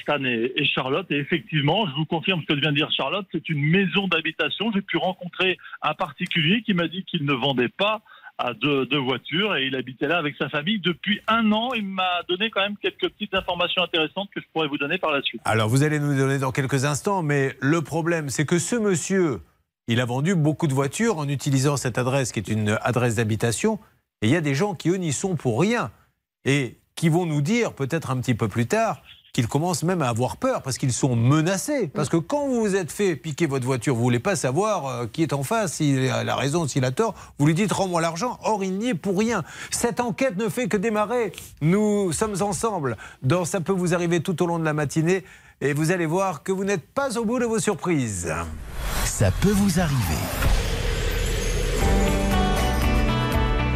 Stan 0.00 0.22
et, 0.22 0.64
Charlotte 0.66 1.10
et 1.10 1.16
effectivement, 1.16 1.88
je 1.88 1.94
vous 1.96 2.04
confirme 2.04 2.40
ce 2.42 2.54
que 2.54 2.60
vient 2.60 2.70
de 2.70 2.76
dire 2.76 2.92
Charlotte, 2.92 3.26
c'est 3.32 3.48
une 3.48 3.60
maison 3.60 4.06
d'habitation. 4.06 4.70
J'ai 4.72 4.82
pu 4.82 4.98
rencontrer 4.98 5.58
un 5.82 5.94
particulier 5.94 6.62
qui 6.62 6.74
m'a 6.74 6.86
dit 6.86 7.04
qu'il 7.04 7.24
ne 7.24 7.32
vendait 7.32 7.68
pas 7.68 8.02
à 8.38 8.54
deux, 8.54 8.86
deux 8.86 9.00
voitures 9.00 9.56
et 9.56 9.66
il 9.66 9.74
habitait 9.74 10.06
là 10.06 10.18
avec 10.18 10.36
sa 10.36 10.48
famille 10.48 10.78
depuis 10.78 11.20
un 11.26 11.50
an. 11.50 11.74
Il 11.74 11.84
m'a 11.84 12.22
donné 12.28 12.50
quand 12.50 12.60
même 12.60 12.76
quelques 12.76 13.08
petites 13.08 13.34
informations 13.34 13.82
intéressantes 13.82 14.28
que 14.32 14.40
je 14.40 14.46
pourrais 14.52 14.68
vous 14.68 14.78
donner 14.78 14.98
par 14.98 15.10
la 15.10 15.20
suite. 15.22 15.40
Alors 15.44 15.68
vous 15.68 15.82
allez 15.82 15.98
nous 15.98 16.16
donner 16.16 16.38
dans 16.38 16.52
quelques 16.52 16.84
instants, 16.84 17.24
mais 17.24 17.56
le 17.60 17.82
problème 17.82 18.28
c'est 18.28 18.46
que 18.46 18.60
ce 18.60 18.76
monsieur, 18.76 19.40
il 19.88 20.00
a 20.00 20.04
vendu 20.04 20.36
beaucoup 20.36 20.68
de 20.68 20.74
voitures 20.74 21.18
en 21.18 21.28
utilisant 21.28 21.76
cette 21.76 21.98
adresse 21.98 22.30
qui 22.30 22.38
est 22.38 22.48
une 22.48 22.78
adresse 22.82 23.16
d'habitation 23.16 23.80
et 24.22 24.28
il 24.28 24.32
y 24.32 24.36
a 24.36 24.40
des 24.40 24.54
gens 24.54 24.76
qui 24.76 24.90
eux 24.90 24.98
n'y 24.98 25.12
sont 25.12 25.34
pour 25.34 25.60
rien 25.60 25.90
et 26.48 26.78
qui 26.96 27.10
vont 27.10 27.26
nous 27.26 27.42
dire 27.42 27.74
peut-être 27.74 28.10
un 28.10 28.16
petit 28.16 28.34
peu 28.34 28.48
plus 28.48 28.66
tard 28.66 29.02
qu'ils 29.34 29.46
commencent 29.46 29.82
même 29.82 30.00
à 30.00 30.08
avoir 30.08 30.38
peur 30.38 30.62
parce 30.62 30.78
qu'ils 30.78 30.94
sont 30.94 31.14
menacés. 31.14 31.88
Parce 31.88 32.08
que 32.08 32.16
quand 32.16 32.48
vous 32.48 32.60
vous 32.60 32.74
êtes 32.74 32.90
fait 32.90 33.14
piquer 33.14 33.46
votre 33.46 33.66
voiture, 33.66 33.94
vous 33.94 34.02
voulez 34.02 34.18
pas 34.18 34.34
savoir 34.34 34.86
euh, 34.86 35.06
qui 35.06 35.22
est 35.22 35.34
en 35.34 35.42
face, 35.42 35.74
s'il 35.74 36.08
a 36.08 36.24
la 36.24 36.34
raison, 36.34 36.66
s'il 36.66 36.84
a 36.86 36.90
tort. 36.90 37.14
Vous 37.38 37.46
lui 37.46 37.54
dites 37.54 37.70
rends-moi 37.70 38.00
l'argent. 38.00 38.38
Or, 38.42 38.64
il 38.64 38.78
n'y 38.78 38.88
est 38.88 38.94
pour 38.94 39.18
rien. 39.18 39.44
Cette 39.70 40.00
enquête 40.00 40.38
ne 40.38 40.48
fait 40.48 40.66
que 40.66 40.78
démarrer. 40.78 41.32
Nous 41.60 42.12
sommes 42.12 42.40
ensemble. 42.40 42.96
Dans 43.22 43.44
Ça 43.44 43.60
peut 43.60 43.72
vous 43.72 43.92
arriver 43.94 44.20
tout 44.20 44.42
au 44.42 44.46
long 44.46 44.58
de 44.58 44.64
la 44.64 44.72
matinée. 44.72 45.24
Et 45.60 45.74
vous 45.74 45.90
allez 45.90 46.06
voir 46.06 46.42
que 46.42 46.50
vous 46.50 46.64
n'êtes 46.64 46.88
pas 46.88 47.18
au 47.18 47.24
bout 47.26 47.38
de 47.38 47.44
vos 47.44 47.58
surprises. 47.58 48.32
Ça 49.04 49.30
peut 49.42 49.52
vous 49.52 49.78
arriver. 49.78 50.18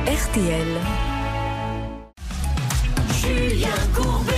RTL. 0.06 1.11
Julien 3.32 3.68
Courbet. 3.94 4.32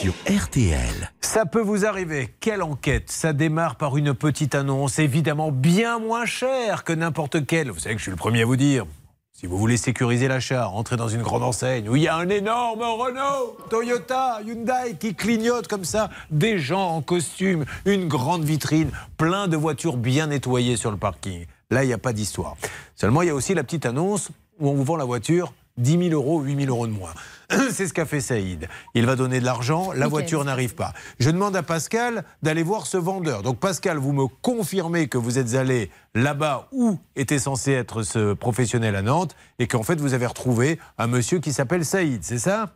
Sur 0.00 0.12
RTL. 0.28 1.12
Ça 1.20 1.46
peut 1.46 1.60
vous 1.60 1.86
arriver. 1.86 2.34
Quelle 2.40 2.62
enquête? 2.62 3.10
Ça 3.10 3.32
démarre 3.32 3.76
par 3.76 3.96
une 3.96 4.14
petite 4.14 4.54
annonce, 4.54 4.98
évidemment 4.98 5.52
bien 5.52 5.98
moins 6.00 6.26
chère 6.26 6.82
que 6.82 6.92
n'importe 6.92 7.46
quelle. 7.46 7.70
Vous 7.70 7.78
savez 7.78 7.94
que 7.94 8.00
je 8.00 8.04
suis 8.04 8.10
le 8.10 8.16
premier 8.16 8.42
à 8.42 8.44
vous 8.44 8.56
dire. 8.56 8.84
Si 9.32 9.46
vous 9.46 9.56
voulez 9.56 9.76
sécuriser 9.76 10.28
l'achat, 10.28 10.68
entrez 10.68 10.96
dans 10.96 11.08
une 11.08 11.22
grande 11.22 11.42
enseigne 11.42 11.88
où 11.88 11.96
il 11.96 12.02
y 12.02 12.08
a 12.08 12.16
un 12.16 12.28
énorme 12.28 12.82
Renault, 12.82 13.56
Toyota, 13.70 14.40
Hyundai 14.44 14.96
qui 14.98 15.14
clignote 15.14 15.68
comme 15.68 15.84
ça, 15.84 16.10
des 16.30 16.58
gens 16.58 16.90
en 16.90 17.02
costume, 17.02 17.64
une 17.84 18.08
grande 18.08 18.44
vitrine, 18.44 18.90
plein 19.16 19.48
de 19.48 19.56
voitures 19.56 19.96
bien 19.96 20.26
nettoyées 20.28 20.76
sur 20.76 20.90
le 20.90 20.96
parking. 20.96 21.46
Là, 21.70 21.84
il 21.84 21.86
n'y 21.86 21.92
a 21.92 21.98
pas 21.98 22.12
d'histoire. 22.12 22.56
Seulement, 22.94 23.22
il 23.22 23.28
y 23.28 23.30
a 23.30 23.34
aussi 23.34 23.54
la 23.54 23.64
petite 23.64 23.86
annonce 23.86 24.30
où 24.60 24.68
on 24.68 24.74
vous 24.74 24.84
vend 24.84 24.96
la 24.96 25.04
voiture 25.04 25.52
10 25.78 26.10
000 26.10 26.10
euros, 26.10 26.40
8 26.40 26.64
000 26.64 26.68
euros 26.68 26.86
de 26.86 26.92
moins. 26.92 27.14
C'est 27.70 27.86
ce 27.86 27.92
qu'a 27.92 28.06
fait 28.06 28.20
Saïd. 28.20 28.68
Il 28.94 29.06
va 29.06 29.16
donner 29.16 29.40
de 29.40 29.44
l'argent, 29.44 29.92
la 29.92 30.06
voiture 30.06 30.44
n'arrive 30.44 30.74
pas. 30.74 30.92
Je 31.18 31.30
demande 31.30 31.56
à 31.56 31.62
Pascal 31.62 32.24
d'aller 32.42 32.62
voir 32.62 32.86
ce 32.86 32.96
vendeur. 32.96 33.42
Donc 33.42 33.58
Pascal, 33.58 33.98
vous 33.98 34.12
me 34.12 34.26
confirmez 34.26 35.08
que 35.08 35.18
vous 35.18 35.38
êtes 35.38 35.54
allé 35.54 35.90
là-bas 36.14 36.68
où 36.72 36.98
était 37.16 37.38
censé 37.38 37.72
être 37.72 38.02
ce 38.02 38.34
professionnel 38.34 38.96
à 38.96 39.02
Nantes 39.02 39.34
et 39.58 39.66
qu'en 39.66 39.82
fait 39.82 40.00
vous 40.00 40.14
avez 40.14 40.26
retrouvé 40.26 40.78
un 40.98 41.06
monsieur 41.06 41.38
qui 41.38 41.52
s'appelle 41.52 41.84
Saïd, 41.84 42.22
c'est 42.22 42.38
ça? 42.38 42.72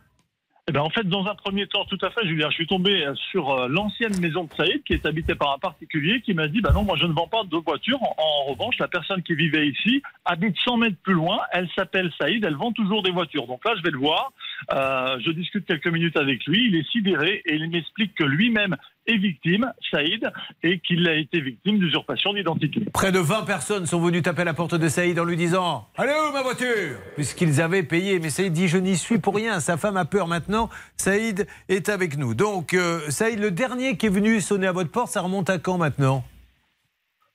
Eh 0.69 0.73
ben, 0.73 0.81
en 0.81 0.89
fait, 0.89 1.07
dans 1.07 1.25
un 1.27 1.35
premier 1.35 1.65
temps, 1.65 1.85
tout 1.85 1.97
à 2.01 2.09
fait, 2.09 2.27
Julien, 2.27 2.49
je 2.49 2.55
suis 2.55 2.67
tombé 2.67 3.05
sur 3.31 3.51
euh, 3.51 3.69
l'ancienne 3.69 4.19
maison 4.19 4.43
de 4.43 4.49
Saïd 4.53 4.83
qui 4.83 4.91
est 4.91 5.05
habitée 5.05 5.33
par 5.33 5.53
un 5.53 5.59
particulier 5.59 6.19
qui 6.19 6.33
m'a 6.33 6.49
dit 6.49 6.59
bah 6.59 6.71
non, 6.73 6.83
moi 6.83 6.97
je 6.99 7.05
ne 7.05 7.13
vends 7.13 7.29
pas 7.29 7.43
de 7.45 7.55
voiture. 7.55 8.03
En, 8.03 8.15
en 8.17 8.51
revanche, 8.51 8.77
la 8.77 8.89
personne 8.89 9.23
qui 9.23 9.33
vivait 9.33 9.69
ici 9.69 10.01
habite 10.25 10.57
100 10.65 10.75
mètres 10.75 10.97
plus 11.03 11.13
loin. 11.13 11.39
Elle 11.53 11.69
s'appelle 11.73 12.11
Saïd, 12.19 12.43
elle 12.43 12.57
vend 12.57 12.73
toujours 12.73 13.01
des 13.01 13.11
voitures. 13.11 13.47
Donc 13.47 13.63
là, 13.63 13.75
je 13.77 13.81
vais 13.81 13.91
le 13.91 13.97
voir. 13.97 14.33
Euh, 14.73 15.17
je 15.25 15.31
discute 15.31 15.65
quelques 15.65 15.87
minutes 15.87 16.17
avec 16.17 16.45
lui. 16.45 16.67
Il 16.67 16.75
est 16.75 16.89
sidéré 16.91 17.41
et 17.45 17.55
il 17.55 17.69
m'explique 17.69 18.15
que 18.15 18.23
lui-même 18.23 18.75
est 19.07 19.17
victime, 19.17 19.71
Saïd, 19.89 20.29
et 20.63 20.79
qu'il 20.79 21.07
a 21.07 21.15
été 21.15 21.39
victime 21.39 21.79
d'usurpation 21.79 22.33
d'identité. 22.33 22.81
Près 22.93 23.11
de 23.11 23.19
20 23.19 23.45
personnes 23.45 23.85
sont 23.85 24.01
venues 24.01 24.21
taper 24.21 24.41
à 24.41 24.45
la 24.45 24.53
porte 24.53 24.75
de 24.75 24.87
Saïd 24.87 25.19
en 25.19 25.23
lui 25.23 25.37
disant 25.37 25.87
Allez 25.97 26.13
où 26.29 26.33
ma 26.33 26.41
voiture 26.41 26.97
Puisqu'ils 27.15 27.61
avaient 27.61 27.83
payé. 27.83 28.19
Mais 28.19 28.29
Saïd 28.29 28.53
dit 28.53 28.67
Je 28.67 28.77
n'y 28.77 28.97
suis 28.97 29.19
pour 29.19 29.35
rien. 29.35 29.59
Sa 29.59 29.77
femme 29.77 29.97
a 29.97 30.05
peur 30.05 30.27
maintenant. 30.27 30.69
Saïd 30.97 31.47
est 31.69 31.89
avec 31.89 32.17
nous. 32.17 32.33
Donc, 32.33 32.73
euh, 32.73 32.99
Saïd, 33.09 33.39
le 33.39 33.51
dernier 33.51 33.97
qui 33.97 34.07
est 34.07 34.09
venu 34.09 34.41
sonner 34.41 34.67
à 34.67 34.71
votre 34.71 34.91
porte, 34.91 35.11
ça 35.11 35.21
remonte 35.21 35.49
à 35.49 35.57
quand 35.57 35.77
maintenant? 35.77 36.23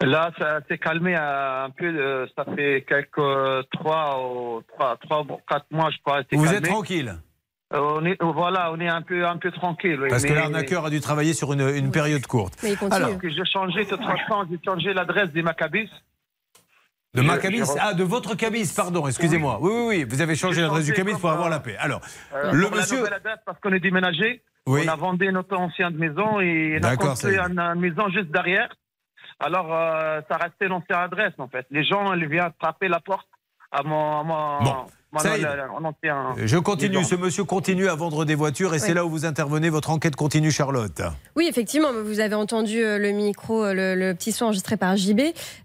Là, 0.03 0.31
ça 0.39 0.61
s'est 0.69 0.79
calmé 0.79 1.15
un 1.15 1.71
peu. 1.71 1.87
euh, 1.87 2.27
Ça 2.37 2.45
fait 2.57 2.85
quelques 2.89 3.69
trois 3.73 4.21
ou 4.31 4.63
trois, 4.75 4.97
trois, 4.99 5.21
ou 5.23 5.39
quatre 5.49 5.67
mois, 5.71 5.91
je 5.91 5.99
crois. 6.05 6.23
Vous 6.33 6.43
calmé. 6.45 6.59
êtes 6.59 6.65
tranquille 6.65 7.15
Euh, 7.75 7.79
on 7.81 8.05
est, 8.05 8.19
voilà, 8.23 8.71
on 8.73 8.79
est 8.81 8.89
un 8.89 9.01
peu, 9.01 9.25
un 9.27 9.39
peu 9.39 9.51
tranquille. 9.51 9.99
oui, 10.03 10.09
Parce 10.11 10.25
que 10.25 10.29
mais- 10.29 10.35
l'arnaqueur 10.35 10.85
a 10.85 10.91
dû 10.91 11.01
travailler 11.01 11.33
sur 11.33 11.53
une, 11.55 11.67
une 11.75 11.91
période 11.91 12.27
courte. 12.27 12.63
Alors 12.91 13.17
que 13.19 13.31
j'ai 13.31 13.45
changé 13.47 13.85
de 13.85 13.97
façon, 13.97 14.45
j'ai 14.51 14.59
changé 14.65 14.93
l'adresse 14.93 15.31
des 15.31 15.43
Maccabis. 15.43 15.89
De 17.15 17.21
ma 17.21 17.37
cabis 17.39 17.59
je- 17.59 17.79
Ah, 17.79 17.93
de 17.93 18.05
votre 18.05 18.35
cabis, 18.37 18.73
pardon, 18.75 19.07
excusez-moi. 19.07 19.59
Oui, 19.61 19.71
oui, 19.75 19.85
oui, 19.89 20.05
vous 20.09 20.23
avez 20.23 20.35
changé 20.35 20.63
l'adresse 20.63 20.87
du 20.87 20.95
comme, 20.95 21.11
pour 21.19 21.31
avoir 21.31 21.49
euh, 21.49 21.51
la 21.51 21.61
paix. 21.61 21.77
Alors, 21.79 22.01
Euh, 22.35 22.53
le 22.53 22.63
la 22.65 22.71
monsieur. 22.71 22.99
nouvelle 22.99 23.13
adresse, 23.15 23.39
parce 23.45 23.59
qu'on 23.61 23.73
est 23.73 23.81
déménagé. 23.81 24.43
Oui. 24.67 24.83
On 24.85 24.89
a 24.89 24.97
vendu 24.97 25.31
notre 25.33 25.57
ancienne 25.59 25.95
maison 25.97 26.41
et 26.41 26.79
on 26.83 26.87
a 26.87 26.97
construit 26.97 27.37
une 27.39 27.75
maison 27.81 28.09
juste 28.11 28.31
derrière. 28.31 28.69
Alors, 29.43 29.75
euh, 29.75 30.21
ça 30.31 30.37
restait 30.37 30.69
l'ancienne 30.69 30.99
adresse, 30.99 31.35
en 31.39 31.49
fait. 31.49 31.67
Les 31.71 31.85
gens, 31.85 32.15
ils 32.15 32.27
viennent 32.29 32.53
frapper 32.61 32.89
la 32.89 33.01
porte 33.01 33.29
à 33.73 33.83
mon, 33.83 34.21
à 34.21 34.23
mon, 34.23 34.87
ça 35.19 35.37
mon 35.81 35.89
ancien 35.89 36.35
Je 36.37 36.57
continue, 36.57 37.05
ce 37.05 37.15
monsieur 37.15 37.45
continue 37.45 37.89
à 37.89 37.95
vendre 37.95 38.25
des 38.25 38.35
voitures 38.35 38.75
et 38.75 38.79
c'est 38.79 38.95
là 38.95 39.05
où 39.05 39.11
vous 39.11 39.25
intervenez. 39.25 39.69
Votre 39.69 39.91
enquête 39.91 40.17
continue, 40.17 40.51
Charlotte. 40.51 41.03
Oui, 41.37 41.47
effectivement, 41.49 41.89
vous 42.05 42.21
avez 42.21 42.35
entendu 42.35 42.83
euh, 42.83 42.99
le 42.99 43.11
micro, 43.11 43.65
euh, 43.65 43.75
le, 43.75 43.95
le 43.95 44.15
petit 44.15 44.33
son 44.33 44.47
enregistré 44.47 44.77
par 44.77 44.97
JB. 44.97 45.21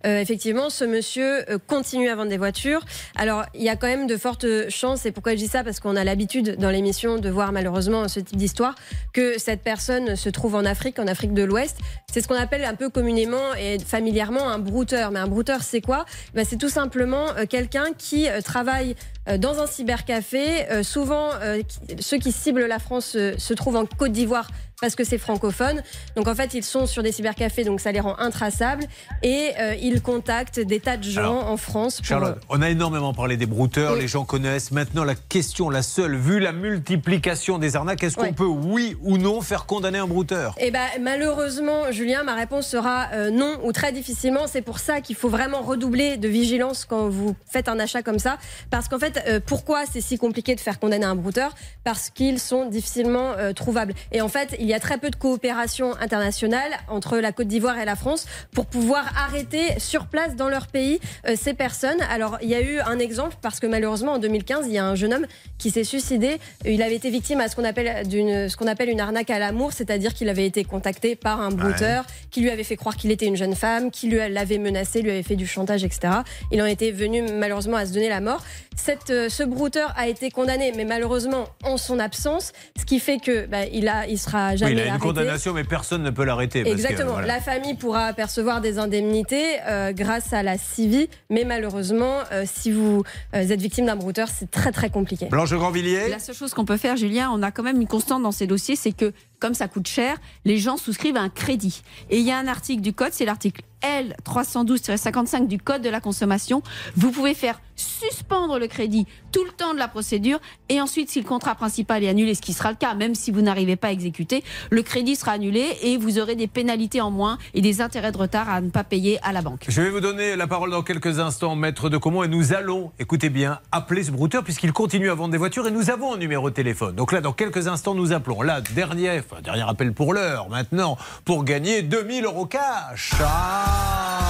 Euh, 0.05 0.19
effectivement, 0.19 0.69
ce 0.69 0.83
monsieur 0.85 1.45
continue 1.67 2.09
à 2.09 2.15
vendre 2.15 2.29
des 2.29 2.37
voitures. 2.37 2.81
Alors, 3.15 3.45
il 3.53 3.63
y 3.63 3.69
a 3.69 3.75
quand 3.75 3.87
même 3.87 4.07
de 4.07 4.17
fortes 4.17 4.45
chances, 4.69 5.05
et 5.05 5.11
pourquoi 5.11 5.33
je 5.33 5.37
dis 5.37 5.47
ça? 5.47 5.63
Parce 5.63 5.79
qu'on 5.79 5.95
a 5.95 6.03
l'habitude 6.03 6.57
dans 6.57 6.69
l'émission 6.69 7.17
de 7.17 7.29
voir 7.29 7.51
malheureusement 7.51 8.07
ce 8.07 8.19
type 8.19 8.37
d'histoire, 8.37 8.75
que 9.13 9.39
cette 9.39 9.61
personne 9.61 10.15
se 10.15 10.29
trouve 10.29 10.55
en 10.55 10.65
Afrique, 10.65 10.99
en 10.99 11.07
Afrique 11.07 11.33
de 11.33 11.43
l'Ouest. 11.43 11.77
C'est 12.11 12.21
ce 12.21 12.27
qu'on 12.27 12.35
appelle 12.35 12.65
un 12.65 12.75
peu 12.75 12.89
communément 12.89 13.53
et 13.57 13.79
familièrement 13.79 14.49
un 14.49 14.59
brouteur. 14.59 15.11
Mais 15.11 15.19
un 15.19 15.27
brouteur, 15.27 15.63
c'est 15.63 15.81
quoi? 15.81 16.05
Ben, 16.33 16.45
C'est 16.45 16.57
tout 16.57 16.69
simplement 16.69 17.27
quelqu'un 17.49 17.87
qui 17.97 18.27
travaille 18.43 18.95
dans 19.35 19.59
un 19.59 19.67
cybercafé. 19.67 20.69
Euh, 20.71 20.83
souvent, 20.83 21.31
euh, 21.41 21.61
ceux 21.99 22.17
qui 22.17 22.31
ciblent 22.31 22.65
la 22.65 22.79
France 22.79 23.15
euh, 23.15 23.33
se 23.37 23.53
trouvent 23.53 23.75
en 23.75 23.85
Côte 23.85 24.13
d'Ivoire 24.13 24.49
parce 24.79 24.95
que 24.95 25.03
c'est 25.03 25.17
francophone. 25.17 25.81
Donc 26.15 26.27
en 26.27 26.35
fait, 26.35 26.53
ils 26.53 26.63
sont 26.63 26.85
sur 26.85 27.01
des 27.03 27.11
cybercafés, 27.11 27.63
donc 27.63 27.81
ça 27.81 27.91
les 27.91 27.99
rend 27.99 28.17
intraçables. 28.19 28.85
Et 29.23 29.51
euh, 29.59 29.75
ils 29.81 30.01
contactent 30.01 30.59
des 30.59 30.79
tas 30.79 30.97
de 30.97 31.03
gens 31.03 31.21
Alors, 31.21 31.47
en 31.51 31.57
France. 31.57 31.97
Pour... 31.97 32.05
Charlotte, 32.05 32.39
on 32.49 32.61
a 32.61 32.69
énormément 32.69 33.13
parlé 33.13 33.37
des 33.37 33.45
brouteurs, 33.47 33.95
les 33.95 34.07
gens 34.07 34.23
connaissent. 34.25 34.71
Maintenant, 34.71 35.03
la 35.03 35.15
question, 35.15 35.69
la 35.69 35.81
seule, 35.81 36.15
vu 36.15 36.39
la 36.39 36.51
multiplication 36.51 37.57
des 37.57 37.75
arnaques, 37.75 38.03
est-ce 38.03 38.15
qu'on 38.15 38.23
Ouais. 38.27 38.31
peut, 38.33 38.45
oui 38.45 38.97
ou 39.01 39.17
non, 39.17 39.41
faire 39.41 39.65
condamner 39.65 39.97
un 39.99 40.07
brouteur? 40.07 40.53
Eh 40.59 40.69
ben, 40.69 40.85
malheureusement, 41.01 41.91
Julien, 41.91 42.23
ma 42.23 42.35
réponse 42.35 42.67
sera 42.67 43.07
euh, 43.13 43.29
non 43.31 43.57
ou 43.63 43.71
très 43.71 43.91
difficilement. 43.91 44.47
C'est 44.47 44.61
pour 44.61 44.79
ça 44.79 45.01
qu'il 45.01 45.15
faut 45.15 45.29
vraiment 45.29 45.61
redoubler 45.61 46.17
de 46.17 46.27
vigilance 46.27 46.85
quand 46.85 47.07
vous 47.09 47.35
faites 47.49 47.67
un 47.69 47.79
achat 47.79 48.03
comme 48.03 48.19
ça. 48.19 48.37
Parce 48.69 48.87
qu'en 48.87 48.99
fait, 48.99 49.23
euh, 49.27 49.39
pourquoi 49.43 49.85
c'est 49.91 50.01
si 50.01 50.17
compliqué 50.17 50.55
de 50.55 50.59
faire 50.59 50.79
condamner 50.79 51.05
un 51.05 51.15
brouteur? 51.15 51.55
Parce 51.83 52.09
qu'ils 52.09 52.39
sont 52.39 52.65
difficilement 52.65 53.31
euh, 53.37 53.53
trouvables. 53.53 53.93
Et 54.11 54.21
en 54.21 54.27
fait, 54.27 54.55
il 54.59 54.66
il 54.67 54.71
y 54.71 54.73
a 54.73 54.81
très 54.81 54.97
peu 54.97 55.09
de 55.09 55.15
coopération 55.15 55.95
internationale 56.01 56.71
entre 56.89 57.19
la 57.19 57.31
Côte 57.31 57.47
d'Ivoire 57.47 57.79
et 57.79 57.85
la 57.85 57.95
France 57.95 58.25
pour 58.53 58.65
pouvoir 58.65 59.05
arrêter 59.17 59.79
sur 59.79 60.07
place 60.07 60.35
dans 60.35 60.49
leur 60.49 60.67
pays 60.67 60.99
euh, 61.25 61.35
ces 61.37 61.53
personnes. 61.53 62.01
Alors, 62.11 62.37
il 62.41 62.49
y 62.49 62.55
a 62.55 62.59
eu 62.59 62.79
un 62.79 62.99
exemple 62.99 63.37
parce 63.41 63.61
que 63.61 63.67
malheureusement, 63.67 64.13
en 64.13 64.19
2015, 64.19 64.65
il 64.67 64.73
y 64.73 64.77
a 64.77 64.85
un 64.85 64.95
jeune 64.95 65.13
homme 65.13 65.25
qui 65.57 65.71
s'est 65.71 65.85
suicidé. 65.85 66.39
Il 66.65 66.81
avait 66.81 66.97
été 66.97 67.09
victime 67.09 67.39
à 67.39 67.47
ce 67.47 67.55
qu'on 67.55 67.63
appelle, 67.63 68.05
d'une, 68.09 68.49
ce 68.49 68.57
qu'on 68.57 68.67
appelle 68.67 68.89
une 68.89 68.99
arnaque 68.99 69.29
à 69.29 69.39
l'amour, 69.39 69.71
c'est-à-dire 69.71 70.13
qu'il 70.13 70.27
avait 70.27 70.45
été 70.45 70.65
contacté 70.65 71.15
par 71.15 71.39
un 71.39 71.49
brouteur 71.49 72.05
qui 72.29 72.41
lui 72.41 72.49
avait 72.49 72.65
fait 72.65 72.75
croire 72.75 72.97
qu'il 72.97 73.11
était 73.11 73.25
une 73.25 73.37
jeune 73.37 73.55
femme, 73.55 73.89
qui 73.89 74.09
lui 74.09 74.17
l'avait 74.17 74.57
menacé, 74.57 75.01
lui 75.01 75.11
avait 75.11 75.23
fait 75.23 75.37
du 75.37 75.47
chantage, 75.47 75.85
etc. 75.85 76.09
Il 76.51 76.61
en 76.61 76.65
était 76.65 76.91
venu 76.91 77.21
malheureusement 77.21 77.77
à 77.77 77.85
se 77.85 77.93
donner 77.93 78.09
la 78.09 78.19
mort. 78.19 78.43
Cette, 78.75 79.11
euh, 79.11 79.29
ce 79.29 79.43
brouteur 79.43 79.93
a 79.95 80.09
été 80.09 80.29
condamné, 80.29 80.73
mais 80.75 80.83
malheureusement 80.83 81.45
en 81.63 81.77
son 81.77 81.99
absence, 81.99 82.51
ce 82.77 82.83
qui 82.83 82.99
fait 82.99 83.17
que 83.17 83.45
bah, 83.45 83.65
il 83.71 83.87
a, 83.87 84.07
il 84.07 84.19
sera 84.19 84.56
jamais 84.57 84.71
Oui, 84.73 84.77
il 84.77 84.81
a 84.81 84.83
une 84.83 84.89
arrêté. 84.89 85.05
condamnation, 85.05 85.53
mais 85.53 85.63
personne 85.63 86.03
ne 86.03 86.09
peut 86.09 86.25
l'arrêter. 86.25 86.63
parce 86.63 86.75
que, 86.75 86.81
Exactement. 86.81 87.11
voilà. 87.13 87.27
La 87.27 87.39
famille 87.39 87.75
pourra 87.75 88.13
percevoir 88.13 88.61
des 88.61 88.79
indemnités 88.79 89.57
euh, 89.67 89.93
grâce 89.93 90.33
à 90.33 90.43
la 90.43 90.57
CIVI, 90.57 91.09
mais 91.29 91.43
malheureusement, 91.45 92.19
euh, 92.31 92.43
si 92.45 92.71
vous 92.71 93.03
euh, 93.33 93.39
êtes 93.49 93.61
victime 93.61 93.85
d'un 93.85 93.95
brouteur, 93.95 94.27
c'est 94.27 94.49
très 94.51 94.71
très 94.71 94.89
compliqué. 94.89 95.27
Blanche 95.27 95.53
Grandvilliers 95.53 96.09
La 96.09 96.19
seule 96.19 96.35
chose 96.35 96.53
qu'on 96.53 96.65
peut 96.65 96.77
faire, 96.77 96.97
Julien, 96.97 97.29
on 97.33 97.41
a 97.43 97.51
quand 97.51 97.63
même 97.63 97.79
une 97.81 97.87
constante 97.87 98.23
dans 98.23 98.31
ces 98.31 98.47
dossiers, 98.47 98.75
c'est 98.75 98.91
que 98.91 99.13
comme 99.39 99.53
ça 99.53 99.67
coûte 99.67 99.87
cher, 99.87 100.17
les 100.45 100.57
gens 100.57 100.77
souscrivent 100.77 101.17
à 101.17 101.21
un 101.21 101.29
crédit. 101.29 101.81
Et 102.09 102.19
il 102.19 102.25
y 102.25 102.31
a 102.31 102.37
un 102.37 102.47
article 102.47 102.81
du 102.81 102.93
code, 102.93 103.13
c'est 103.13 103.25
l'article 103.25 103.61
L312-55 103.83 105.47
du 105.47 105.59
code 105.59 105.81
de 105.81 105.89
la 105.89 105.99
consommation. 105.99 106.63
Vous 106.95 107.11
pouvez 107.11 107.33
faire 107.33 107.61
suspendre 107.75 108.57
le 108.57 108.67
crédit 108.67 109.05
tout 109.31 109.43
le 109.43 109.51
temps 109.51 109.73
de 109.73 109.79
la 109.79 109.87
procédure 109.87 110.39
et 110.69 110.81
ensuite, 110.81 111.11
si 111.11 111.21
le 111.21 111.27
contrat 111.27 111.53
principal 111.53 112.03
est 112.03 112.09
annulé, 112.09 112.33
ce 112.33 112.41
qui 112.41 112.53
sera 112.53 112.71
le 112.71 112.75
cas, 112.75 112.95
même 112.95 113.13
si 113.13 113.29
vous 113.31 113.41
n'arrivez 113.41 113.75
pas 113.75 113.89
à 113.89 113.91
exécuter, 113.91 114.43
le 114.71 114.81
crédit 114.81 115.15
sera 115.15 115.33
annulé 115.33 115.77
et 115.83 115.97
vous 115.97 116.17
aurez 116.17 116.35
des 116.35 116.47
pénalités 116.47 117.01
en 117.01 117.11
moins 117.11 117.37
et 117.53 117.61
des 117.61 117.81
intérêts 117.81 118.11
de 118.11 118.17
retard 118.17 118.49
à 118.49 118.61
ne 118.61 118.69
pas 118.71 118.83
payer 118.83 119.19
à 119.23 119.31
la 119.31 119.43
banque. 119.43 119.65
Je 119.67 119.81
vais 119.81 119.91
vous 119.91 119.99
donner 119.99 120.35
la 120.35 120.47
parole 120.47 120.71
dans 120.71 120.81
quelques 120.81 121.19
instants, 121.19 121.55
maître 121.55 121.89
de 121.89 121.97
Comont, 121.97 122.23
et 122.23 122.27
nous 122.27 122.53
allons, 122.53 122.91
écoutez 122.97 123.29
bien, 123.29 123.59
appeler 123.71 124.03
ce 124.03 124.11
brouteur 124.11 124.43
puisqu'il 124.43 124.73
continue 124.73 125.11
à 125.11 125.13
vendre 125.13 125.31
des 125.31 125.37
voitures 125.37 125.67
et 125.67 125.71
nous 125.71 125.91
avons 125.91 126.15
un 126.15 126.17
numéro 126.17 126.49
de 126.49 126.55
téléphone. 126.55 126.95
Donc 126.95 127.11
là, 127.11 127.21
dans 127.21 127.33
quelques 127.33 127.67
instants, 127.67 127.93
nous 127.93 128.11
appelons. 128.11 128.41
Là, 128.41 128.61
dernier, 128.61 129.21
enfin, 129.29 129.41
dernier 129.41 129.63
appel 129.67 129.93
pour 129.93 130.13
l'heure, 130.13 130.49
maintenant, 130.49 130.97
pour 131.25 131.43
gagner 131.43 131.81
2000 131.81 132.25
euros 132.25 132.45
cash. 132.45 133.11
Ah 133.19 134.27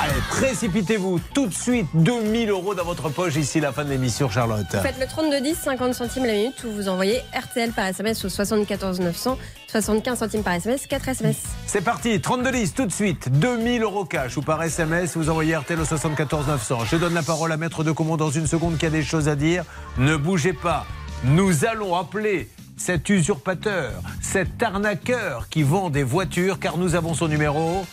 Allez, 0.00 0.20
précipitez-vous 0.30 1.20
tout 1.34 1.46
de 1.46 1.54
suite, 1.54 1.86
2000 1.94 2.50
euros 2.50 2.74
dans 2.74 2.84
votre 2.84 3.08
poche 3.08 3.36
ici 3.36 3.58
la 3.60 3.72
fin 3.72 3.84
de 3.84 3.90
l'émission, 3.90 4.30
Charlotte. 4.30 4.66
Faites 4.70 4.98
le 5.00 5.06
32 5.06 5.40
10, 5.40 5.56
50 5.56 5.94
centimes 5.94 6.24
la 6.24 6.34
minute, 6.34 6.62
ou 6.64 6.70
vous 6.70 6.88
envoyez 6.88 7.20
RTL 7.36 7.72
par 7.72 7.86
SMS 7.86 8.24
au 8.24 8.28
74 8.28 9.00
900, 9.00 9.36
75 9.66 10.18
centimes 10.18 10.42
par 10.42 10.54
SMS, 10.54 10.86
4 10.86 11.08
SMS. 11.08 11.36
C'est 11.66 11.80
parti, 11.80 12.20
32 12.20 12.52
10 12.52 12.74
tout 12.74 12.86
de 12.86 12.92
suite, 12.92 13.28
2000 13.40 13.82
euros 13.82 14.04
cash 14.04 14.36
ou 14.36 14.42
par 14.42 14.62
SMS, 14.62 15.16
vous 15.16 15.30
envoyez 15.30 15.56
RTL 15.56 15.80
au 15.80 15.84
74 15.84 16.46
900. 16.46 16.84
Je 16.84 16.96
donne 16.96 17.14
la 17.14 17.22
parole 17.22 17.50
à 17.50 17.56
Maître 17.56 17.82
de 17.82 17.90
Comont 17.90 18.16
dans 18.16 18.30
une 18.30 18.46
seconde 18.46 18.78
qui 18.78 18.86
a 18.86 18.90
des 18.90 19.02
choses 19.02 19.28
à 19.28 19.34
dire. 19.34 19.64
Ne 19.98 20.16
bougez 20.16 20.52
pas, 20.52 20.86
nous 21.24 21.64
allons 21.64 21.96
appeler 21.96 22.48
cet 22.76 23.08
usurpateur, 23.08 23.92
cet 24.20 24.62
arnaqueur 24.62 25.48
qui 25.48 25.62
vend 25.62 25.90
des 25.90 26.04
voitures 26.04 26.60
car 26.60 26.78
nous 26.78 26.94
avons 26.94 27.14
son 27.14 27.28
numéro. 27.28 27.84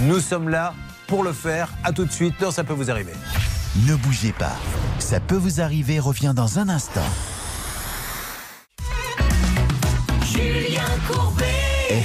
Nous 0.00 0.18
sommes 0.18 0.48
là 0.48 0.74
pour 1.06 1.22
le 1.22 1.32
faire. 1.32 1.72
À 1.84 1.92
tout 1.92 2.04
de 2.04 2.10
suite 2.10 2.34
dans 2.40 2.50
Ça 2.50 2.64
peut 2.64 2.72
vous 2.72 2.90
arriver. 2.90 3.12
Ne 3.86 3.94
bougez 3.94 4.32
pas. 4.32 4.56
Ça 4.98 5.20
peut 5.20 5.36
vous 5.36 5.60
arriver 5.60 6.00
revient 6.00 6.32
dans 6.34 6.58
un 6.58 6.68
instant. 6.68 7.00
Julien 10.24 10.82
Courbet. 11.08 11.44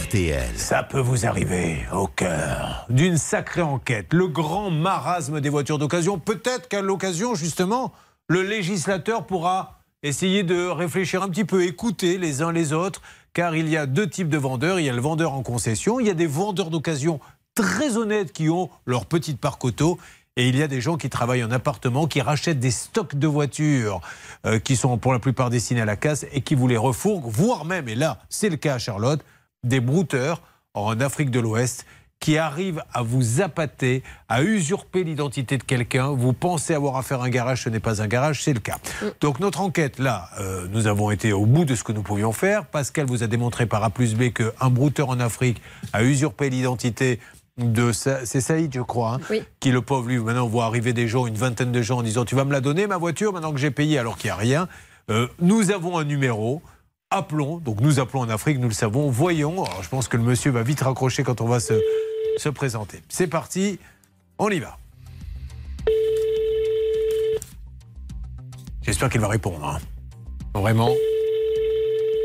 RTL. 0.03 0.57
Ça 0.57 0.83
peut 0.83 0.99
vous 0.99 1.25
arriver 1.25 1.85
au 1.91 2.05
cœur 2.07 2.85
d'une 2.89 3.17
sacrée 3.17 3.61
enquête. 3.61 4.13
Le 4.13 4.27
grand 4.27 4.69
marasme 4.69 5.41
des 5.41 5.49
voitures 5.49 5.79
d'occasion. 5.79 6.19
Peut-être 6.19 6.67
qu'à 6.67 6.81
l'occasion, 6.81 7.33
justement, 7.33 7.91
le 8.27 8.43
législateur 8.43 9.25
pourra 9.25 9.78
essayer 10.03 10.43
de 10.43 10.67
réfléchir 10.67 11.23
un 11.23 11.29
petit 11.29 11.45
peu, 11.45 11.63
écouter 11.63 12.17
les 12.17 12.41
uns 12.41 12.51
les 12.51 12.73
autres, 12.73 13.01
car 13.33 13.55
il 13.55 13.69
y 13.69 13.77
a 13.77 13.85
deux 13.85 14.09
types 14.09 14.29
de 14.29 14.37
vendeurs. 14.37 14.79
Il 14.79 14.85
y 14.85 14.89
a 14.89 14.93
le 14.93 15.01
vendeur 15.01 15.33
en 15.33 15.43
concession, 15.43 15.99
il 15.99 16.07
y 16.07 16.09
a 16.09 16.13
des 16.13 16.27
vendeurs 16.27 16.69
d'occasion 16.69 17.19
très 17.55 17.97
honnêtes 17.97 18.31
qui 18.31 18.49
ont 18.49 18.69
leur 18.85 19.05
petite 19.05 19.39
parc 19.39 19.63
auto. 19.65 19.97
Et 20.35 20.47
il 20.47 20.55
y 20.55 20.63
a 20.63 20.67
des 20.67 20.79
gens 20.79 20.95
qui 20.95 21.09
travaillent 21.09 21.43
en 21.43 21.51
appartement, 21.51 22.07
qui 22.07 22.21
rachètent 22.21 22.59
des 22.59 22.71
stocks 22.71 23.15
de 23.15 23.27
voitures 23.27 23.99
euh, 24.45 24.57
qui 24.57 24.77
sont 24.77 24.97
pour 24.97 25.11
la 25.11 25.19
plupart 25.19 25.49
destinés 25.49 25.81
à 25.81 25.85
la 25.85 25.97
casse 25.97 26.25
et 26.31 26.39
qui 26.41 26.55
vous 26.55 26.67
les 26.67 26.77
refourguent, 26.77 27.27
voire 27.27 27.65
même, 27.65 27.89
et 27.89 27.95
là 27.95 28.19
c'est 28.29 28.47
le 28.47 28.55
cas 28.55 28.75
à 28.75 28.77
Charlotte, 28.77 29.21
des 29.65 29.81
brouteurs 29.81 30.41
en 30.73 30.97
Afrique 31.01 31.29
de 31.29 31.41
l'Ouest 31.41 31.85
qui 32.19 32.37
arrivent 32.37 32.83
à 32.93 33.01
vous 33.01 33.41
appâter, 33.41 34.03
à 34.27 34.43
usurper 34.43 35.03
l'identité 35.03 35.57
de 35.57 35.63
quelqu'un. 35.63 36.09
Vous 36.09 36.33
pensez 36.33 36.73
avoir 36.73 36.97
affaire 36.97 37.21
à 37.21 37.25
un 37.25 37.29
garage, 37.29 37.63
ce 37.63 37.69
n'est 37.69 37.79
pas 37.79 38.01
un 38.01 38.07
garage, 38.07 38.43
c'est 38.43 38.53
le 38.53 38.59
cas. 38.59 38.77
Donc 39.21 39.39
notre 39.39 39.61
enquête, 39.61 39.99
là, 39.99 40.29
euh, 40.39 40.67
nous 40.71 40.87
avons 40.87 41.11
été 41.11 41.31
au 41.31 41.45
bout 41.45 41.65
de 41.65 41.75
ce 41.75 41.83
que 41.83 41.93
nous 41.93 42.03
pouvions 42.03 42.33
faire. 42.33 42.65
Pascal 42.65 43.05
vous 43.05 43.23
a 43.23 43.27
démontré 43.27 43.65
par 43.65 43.83
A 43.83 43.89
plus 43.89 44.15
B 44.15 44.33
qu'un 44.33 44.69
brouteur 44.69 45.09
en 45.09 45.19
Afrique 45.19 45.61
a 45.93 46.03
usurpé 46.03 46.49
l'identité 46.49 47.19
de 47.57 47.91
c'est 47.91 48.41
Saïd, 48.41 48.73
je 48.73 48.81
crois, 48.81 49.15
hein, 49.15 49.35
qui 49.59 49.71
le 49.71 49.81
pauvre 49.81 50.07
lui. 50.07 50.17
Maintenant, 50.17 50.45
on 50.45 50.49
voit 50.49 50.65
arriver 50.65 50.93
des 50.93 51.07
gens, 51.07 51.27
une 51.27 51.35
vingtaine 51.35 51.71
de 51.71 51.81
gens, 51.81 51.97
en 51.97 52.03
disant 52.03 52.25
tu 52.25 52.35
vas 52.35 52.45
me 52.45 52.53
la 52.53 52.61
donner 52.61 52.87
ma 52.87 52.97
voiture 52.97 53.33
maintenant 53.33 53.51
que 53.51 53.59
j'ai 53.59 53.71
payé 53.71 53.99
alors 53.99 54.17
qu'il 54.17 54.27
n'y 54.27 54.31
a 54.31 54.35
rien. 54.35 54.67
Euh, 55.09 55.27
nous 55.39 55.71
avons 55.71 55.97
un 55.97 56.03
numéro. 56.03 56.61
Appelons, 57.13 57.57
donc 57.57 57.81
nous 57.81 57.99
appelons 57.99 58.21
en 58.21 58.29
Afrique, 58.29 58.59
nous 58.59 58.67
le 58.67 58.73
savons, 58.73 59.09
voyons. 59.09 59.63
Alors, 59.63 59.81
je 59.81 59.89
pense 59.89 60.07
que 60.07 60.15
le 60.15 60.21
monsieur 60.21 60.51
va 60.51 60.61
vite 60.61 60.81
raccrocher 60.81 61.23
quand 61.23 61.41
on 61.41 61.47
va 61.47 61.59
se, 61.59 61.73
se 62.37 62.49
présenter. 62.49 63.01
C'est 63.09 63.25
parti, 63.25 63.79
on 64.37 64.47
y 64.51 64.59
va. 64.59 64.77
J'espère 68.83 69.09
qu'il 69.09 69.21
va 69.21 69.27
répondre. 69.27 69.65
hein. 69.65 69.79
Vraiment. 70.53 70.91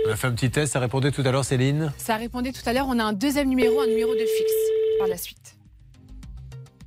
On 0.07 0.11
a 0.11 0.17
fait 0.17 0.27
un 0.27 0.33
petit 0.33 0.51
test, 0.51 0.75
ça 0.75 0.81
répondait 0.81 1.13
tout 1.13 1.23
à 1.25 1.33
l'heure, 1.33 1.47
Céline? 1.47 1.91
Ça 1.97 2.17
répondait 2.17 2.53
tout 2.53 2.61
à 2.67 2.75
l'heure, 2.75 2.87
on 2.87 2.99
a 2.99 3.05
un 3.05 3.15
deuxième 3.15 3.49
numéro, 3.49 3.81
un 3.81 3.87
numéro 3.87 4.13
de 4.13 4.19
fixe 4.19 4.53
par 4.99 5.09
la 5.09 5.17
suite. 5.17 5.57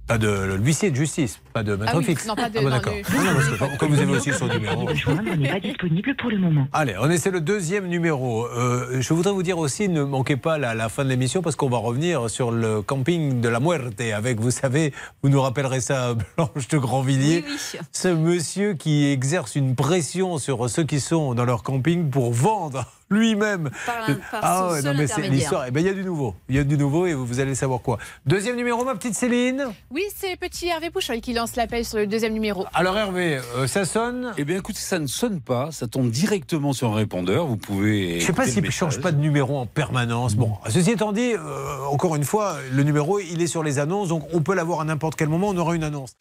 Pas 0.08 0.18
de 0.18 0.56
l'huissier 0.56 0.90
de 0.90 0.96
justice, 0.96 1.42
pas 1.52 1.64
de 1.64 1.76
maître 1.76 1.92
Ah 1.94 1.98
oui, 1.98 2.06
fixe. 2.06 2.26
non, 2.28 2.36
pas 2.36 2.50
de- 2.50 2.60
Ah 2.60 2.62
bon, 2.62 2.70
d'accord. 2.70 2.94
le- 2.94 3.02
Ah 3.10 3.24
non, 3.26 3.34
parce 3.34 3.72
que 3.74 3.78
comme 3.78 3.90
vous 3.94 4.00
avez 4.02 4.12
aussi 4.16 4.32
son 4.32 4.48
numéro. 4.48 4.90
n'est 5.38 5.50
pas 5.50 5.60
disponible 5.60 6.16
pour 6.16 6.30
le 6.30 6.38
moment. 6.38 6.66
Allez, 6.72 6.96
on 6.98 7.10
essaie 7.10 7.30
le 7.30 7.42
deuxième 7.42 7.88
numéro. 7.88 8.46
Euh, 8.48 9.02
je 9.02 9.14
voudrais 9.14 9.34
vous 9.34 9.44
dire 9.44 9.58
aussi, 9.58 9.90
ne 9.90 10.04
manquez 10.04 10.38
pas 10.38 10.58
la, 10.58 10.74
la 10.76 10.88
fin 10.88 11.04
de 11.04 11.10
l'émission 11.10 11.42
parce 11.42 11.58
qu'on 11.58 11.68
va 11.70 11.80
revenir 11.80 12.30
sur 12.30 12.52
le 12.52 12.82
camping 12.82 13.42
de 13.42 13.50
la 13.50 13.60
Muerte 13.60 14.00
avec, 14.00 14.40
vous 14.40 14.52
savez, 14.52 14.94
vous 15.24 15.30
nous 15.30 15.42
rappellerez 15.42 15.82
ça, 15.82 16.14
Blanche 16.38 16.70
de 16.70 16.78
Grandvilliers, 16.78 17.44
ce 17.92 18.08
monsieur 18.08 18.76
qui 18.76 19.08
exerce 19.08 19.56
une 19.56 19.76
pression 19.76 20.38
sur 20.38 20.70
ceux 20.70 20.84
qui 20.86 21.02
sont 21.02 21.34
dans 21.34 21.44
leur 21.44 21.64
camping 21.64 22.10
pour 22.10 22.32
vendre 22.32 22.86
lui-même. 23.10 23.70
Par 23.86 24.10
un- 24.10 24.14
par 24.32 24.40
ah 24.44 24.72
ouais, 24.72 24.82
non 24.82 24.94
mais 24.96 25.08
c'est 25.08 25.28
l'histoire. 25.30 25.66
Eh 25.68 25.72
ben, 25.72 25.80
il 25.82 25.86
y 25.86 25.90
a 25.90 25.94
du 25.94 26.04
nouveau. 26.04 26.36
Il 26.50 26.56
y 26.56 26.60
a 26.60 26.64
du 26.64 26.78
nouveau 26.78 27.06
et 27.06 27.14
vous, 27.14 27.26
vous 27.26 27.40
allez 27.40 27.56
savoir 27.56 27.82
quoi. 27.82 27.98
Deuxième 28.26 28.56
numéro, 28.56 28.84
ma 28.84 28.96
petite 28.96 29.16
Céline. 29.16 29.66
Oui, 29.92 30.04
c'est 30.16 30.36
petit 30.38 30.68
Hervé 30.68 30.90
Pouchol 30.90 31.22
qui 31.22 31.34
lance 31.34 31.56
l'appel 31.56 31.86
sur 31.86 31.98
le 31.98 32.08
deuxième 32.08 32.34
numéro. 32.34 32.66
Alors 32.74 32.98
Hervé, 32.98 33.40
euh, 33.58 33.68
ça 33.68 33.86
sonne 33.86 34.34
Eh 34.38 34.44
bien, 34.44 34.58
écoutez, 34.58 34.80
ça 34.80 35.00
ne 35.00 35.08
sonne 35.08 35.40
pas. 35.42 35.72
Ça 35.72 35.88
tombe 35.88 36.10
directement 36.10 36.74
sur 36.74 36.92
un 36.92 36.96
répondeur. 36.96 37.46
Vous 37.48 37.58
pouvez. 37.58 38.20
Je 38.20 38.26
sais 38.26 38.34
pas 38.34 38.46
s'il 38.48 38.64
ne 38.64 38.70
change 38.70 39.00
pas 39.00 39.12
de 39.12 39.20
numéro 39.20 39.58
en 39.58 39.66
permanence. 39.66 40.36
Bon, 40.36 40.54
ceci 40.70 40.92
étant 40.92 41.12
dit, 41.12 41.34
euh, 41.34 41.86
encore 41.90 42.16
une 42.16 42.24
fois, 42.24 42.58
le 42.72 42.84
numéro, 42.84 43.20
il 43.20 43.42
est 43.42 43.48
sur 43.48 43.64
les 43.64 43.80
annonces, 43.80 44.10
donc 44.10 44.24
on 44.34 44.42
peut 44.42 44.54
l'avoir 44.56 44.82
à 44.82 44.86
n'importe 44.86 45.16
quel 45.16 45.30
moment, 45.30 45.50
on 45.50 45.58
aura 45.58 45.76
une 45.76 45.84
annonce. 45.84 46.16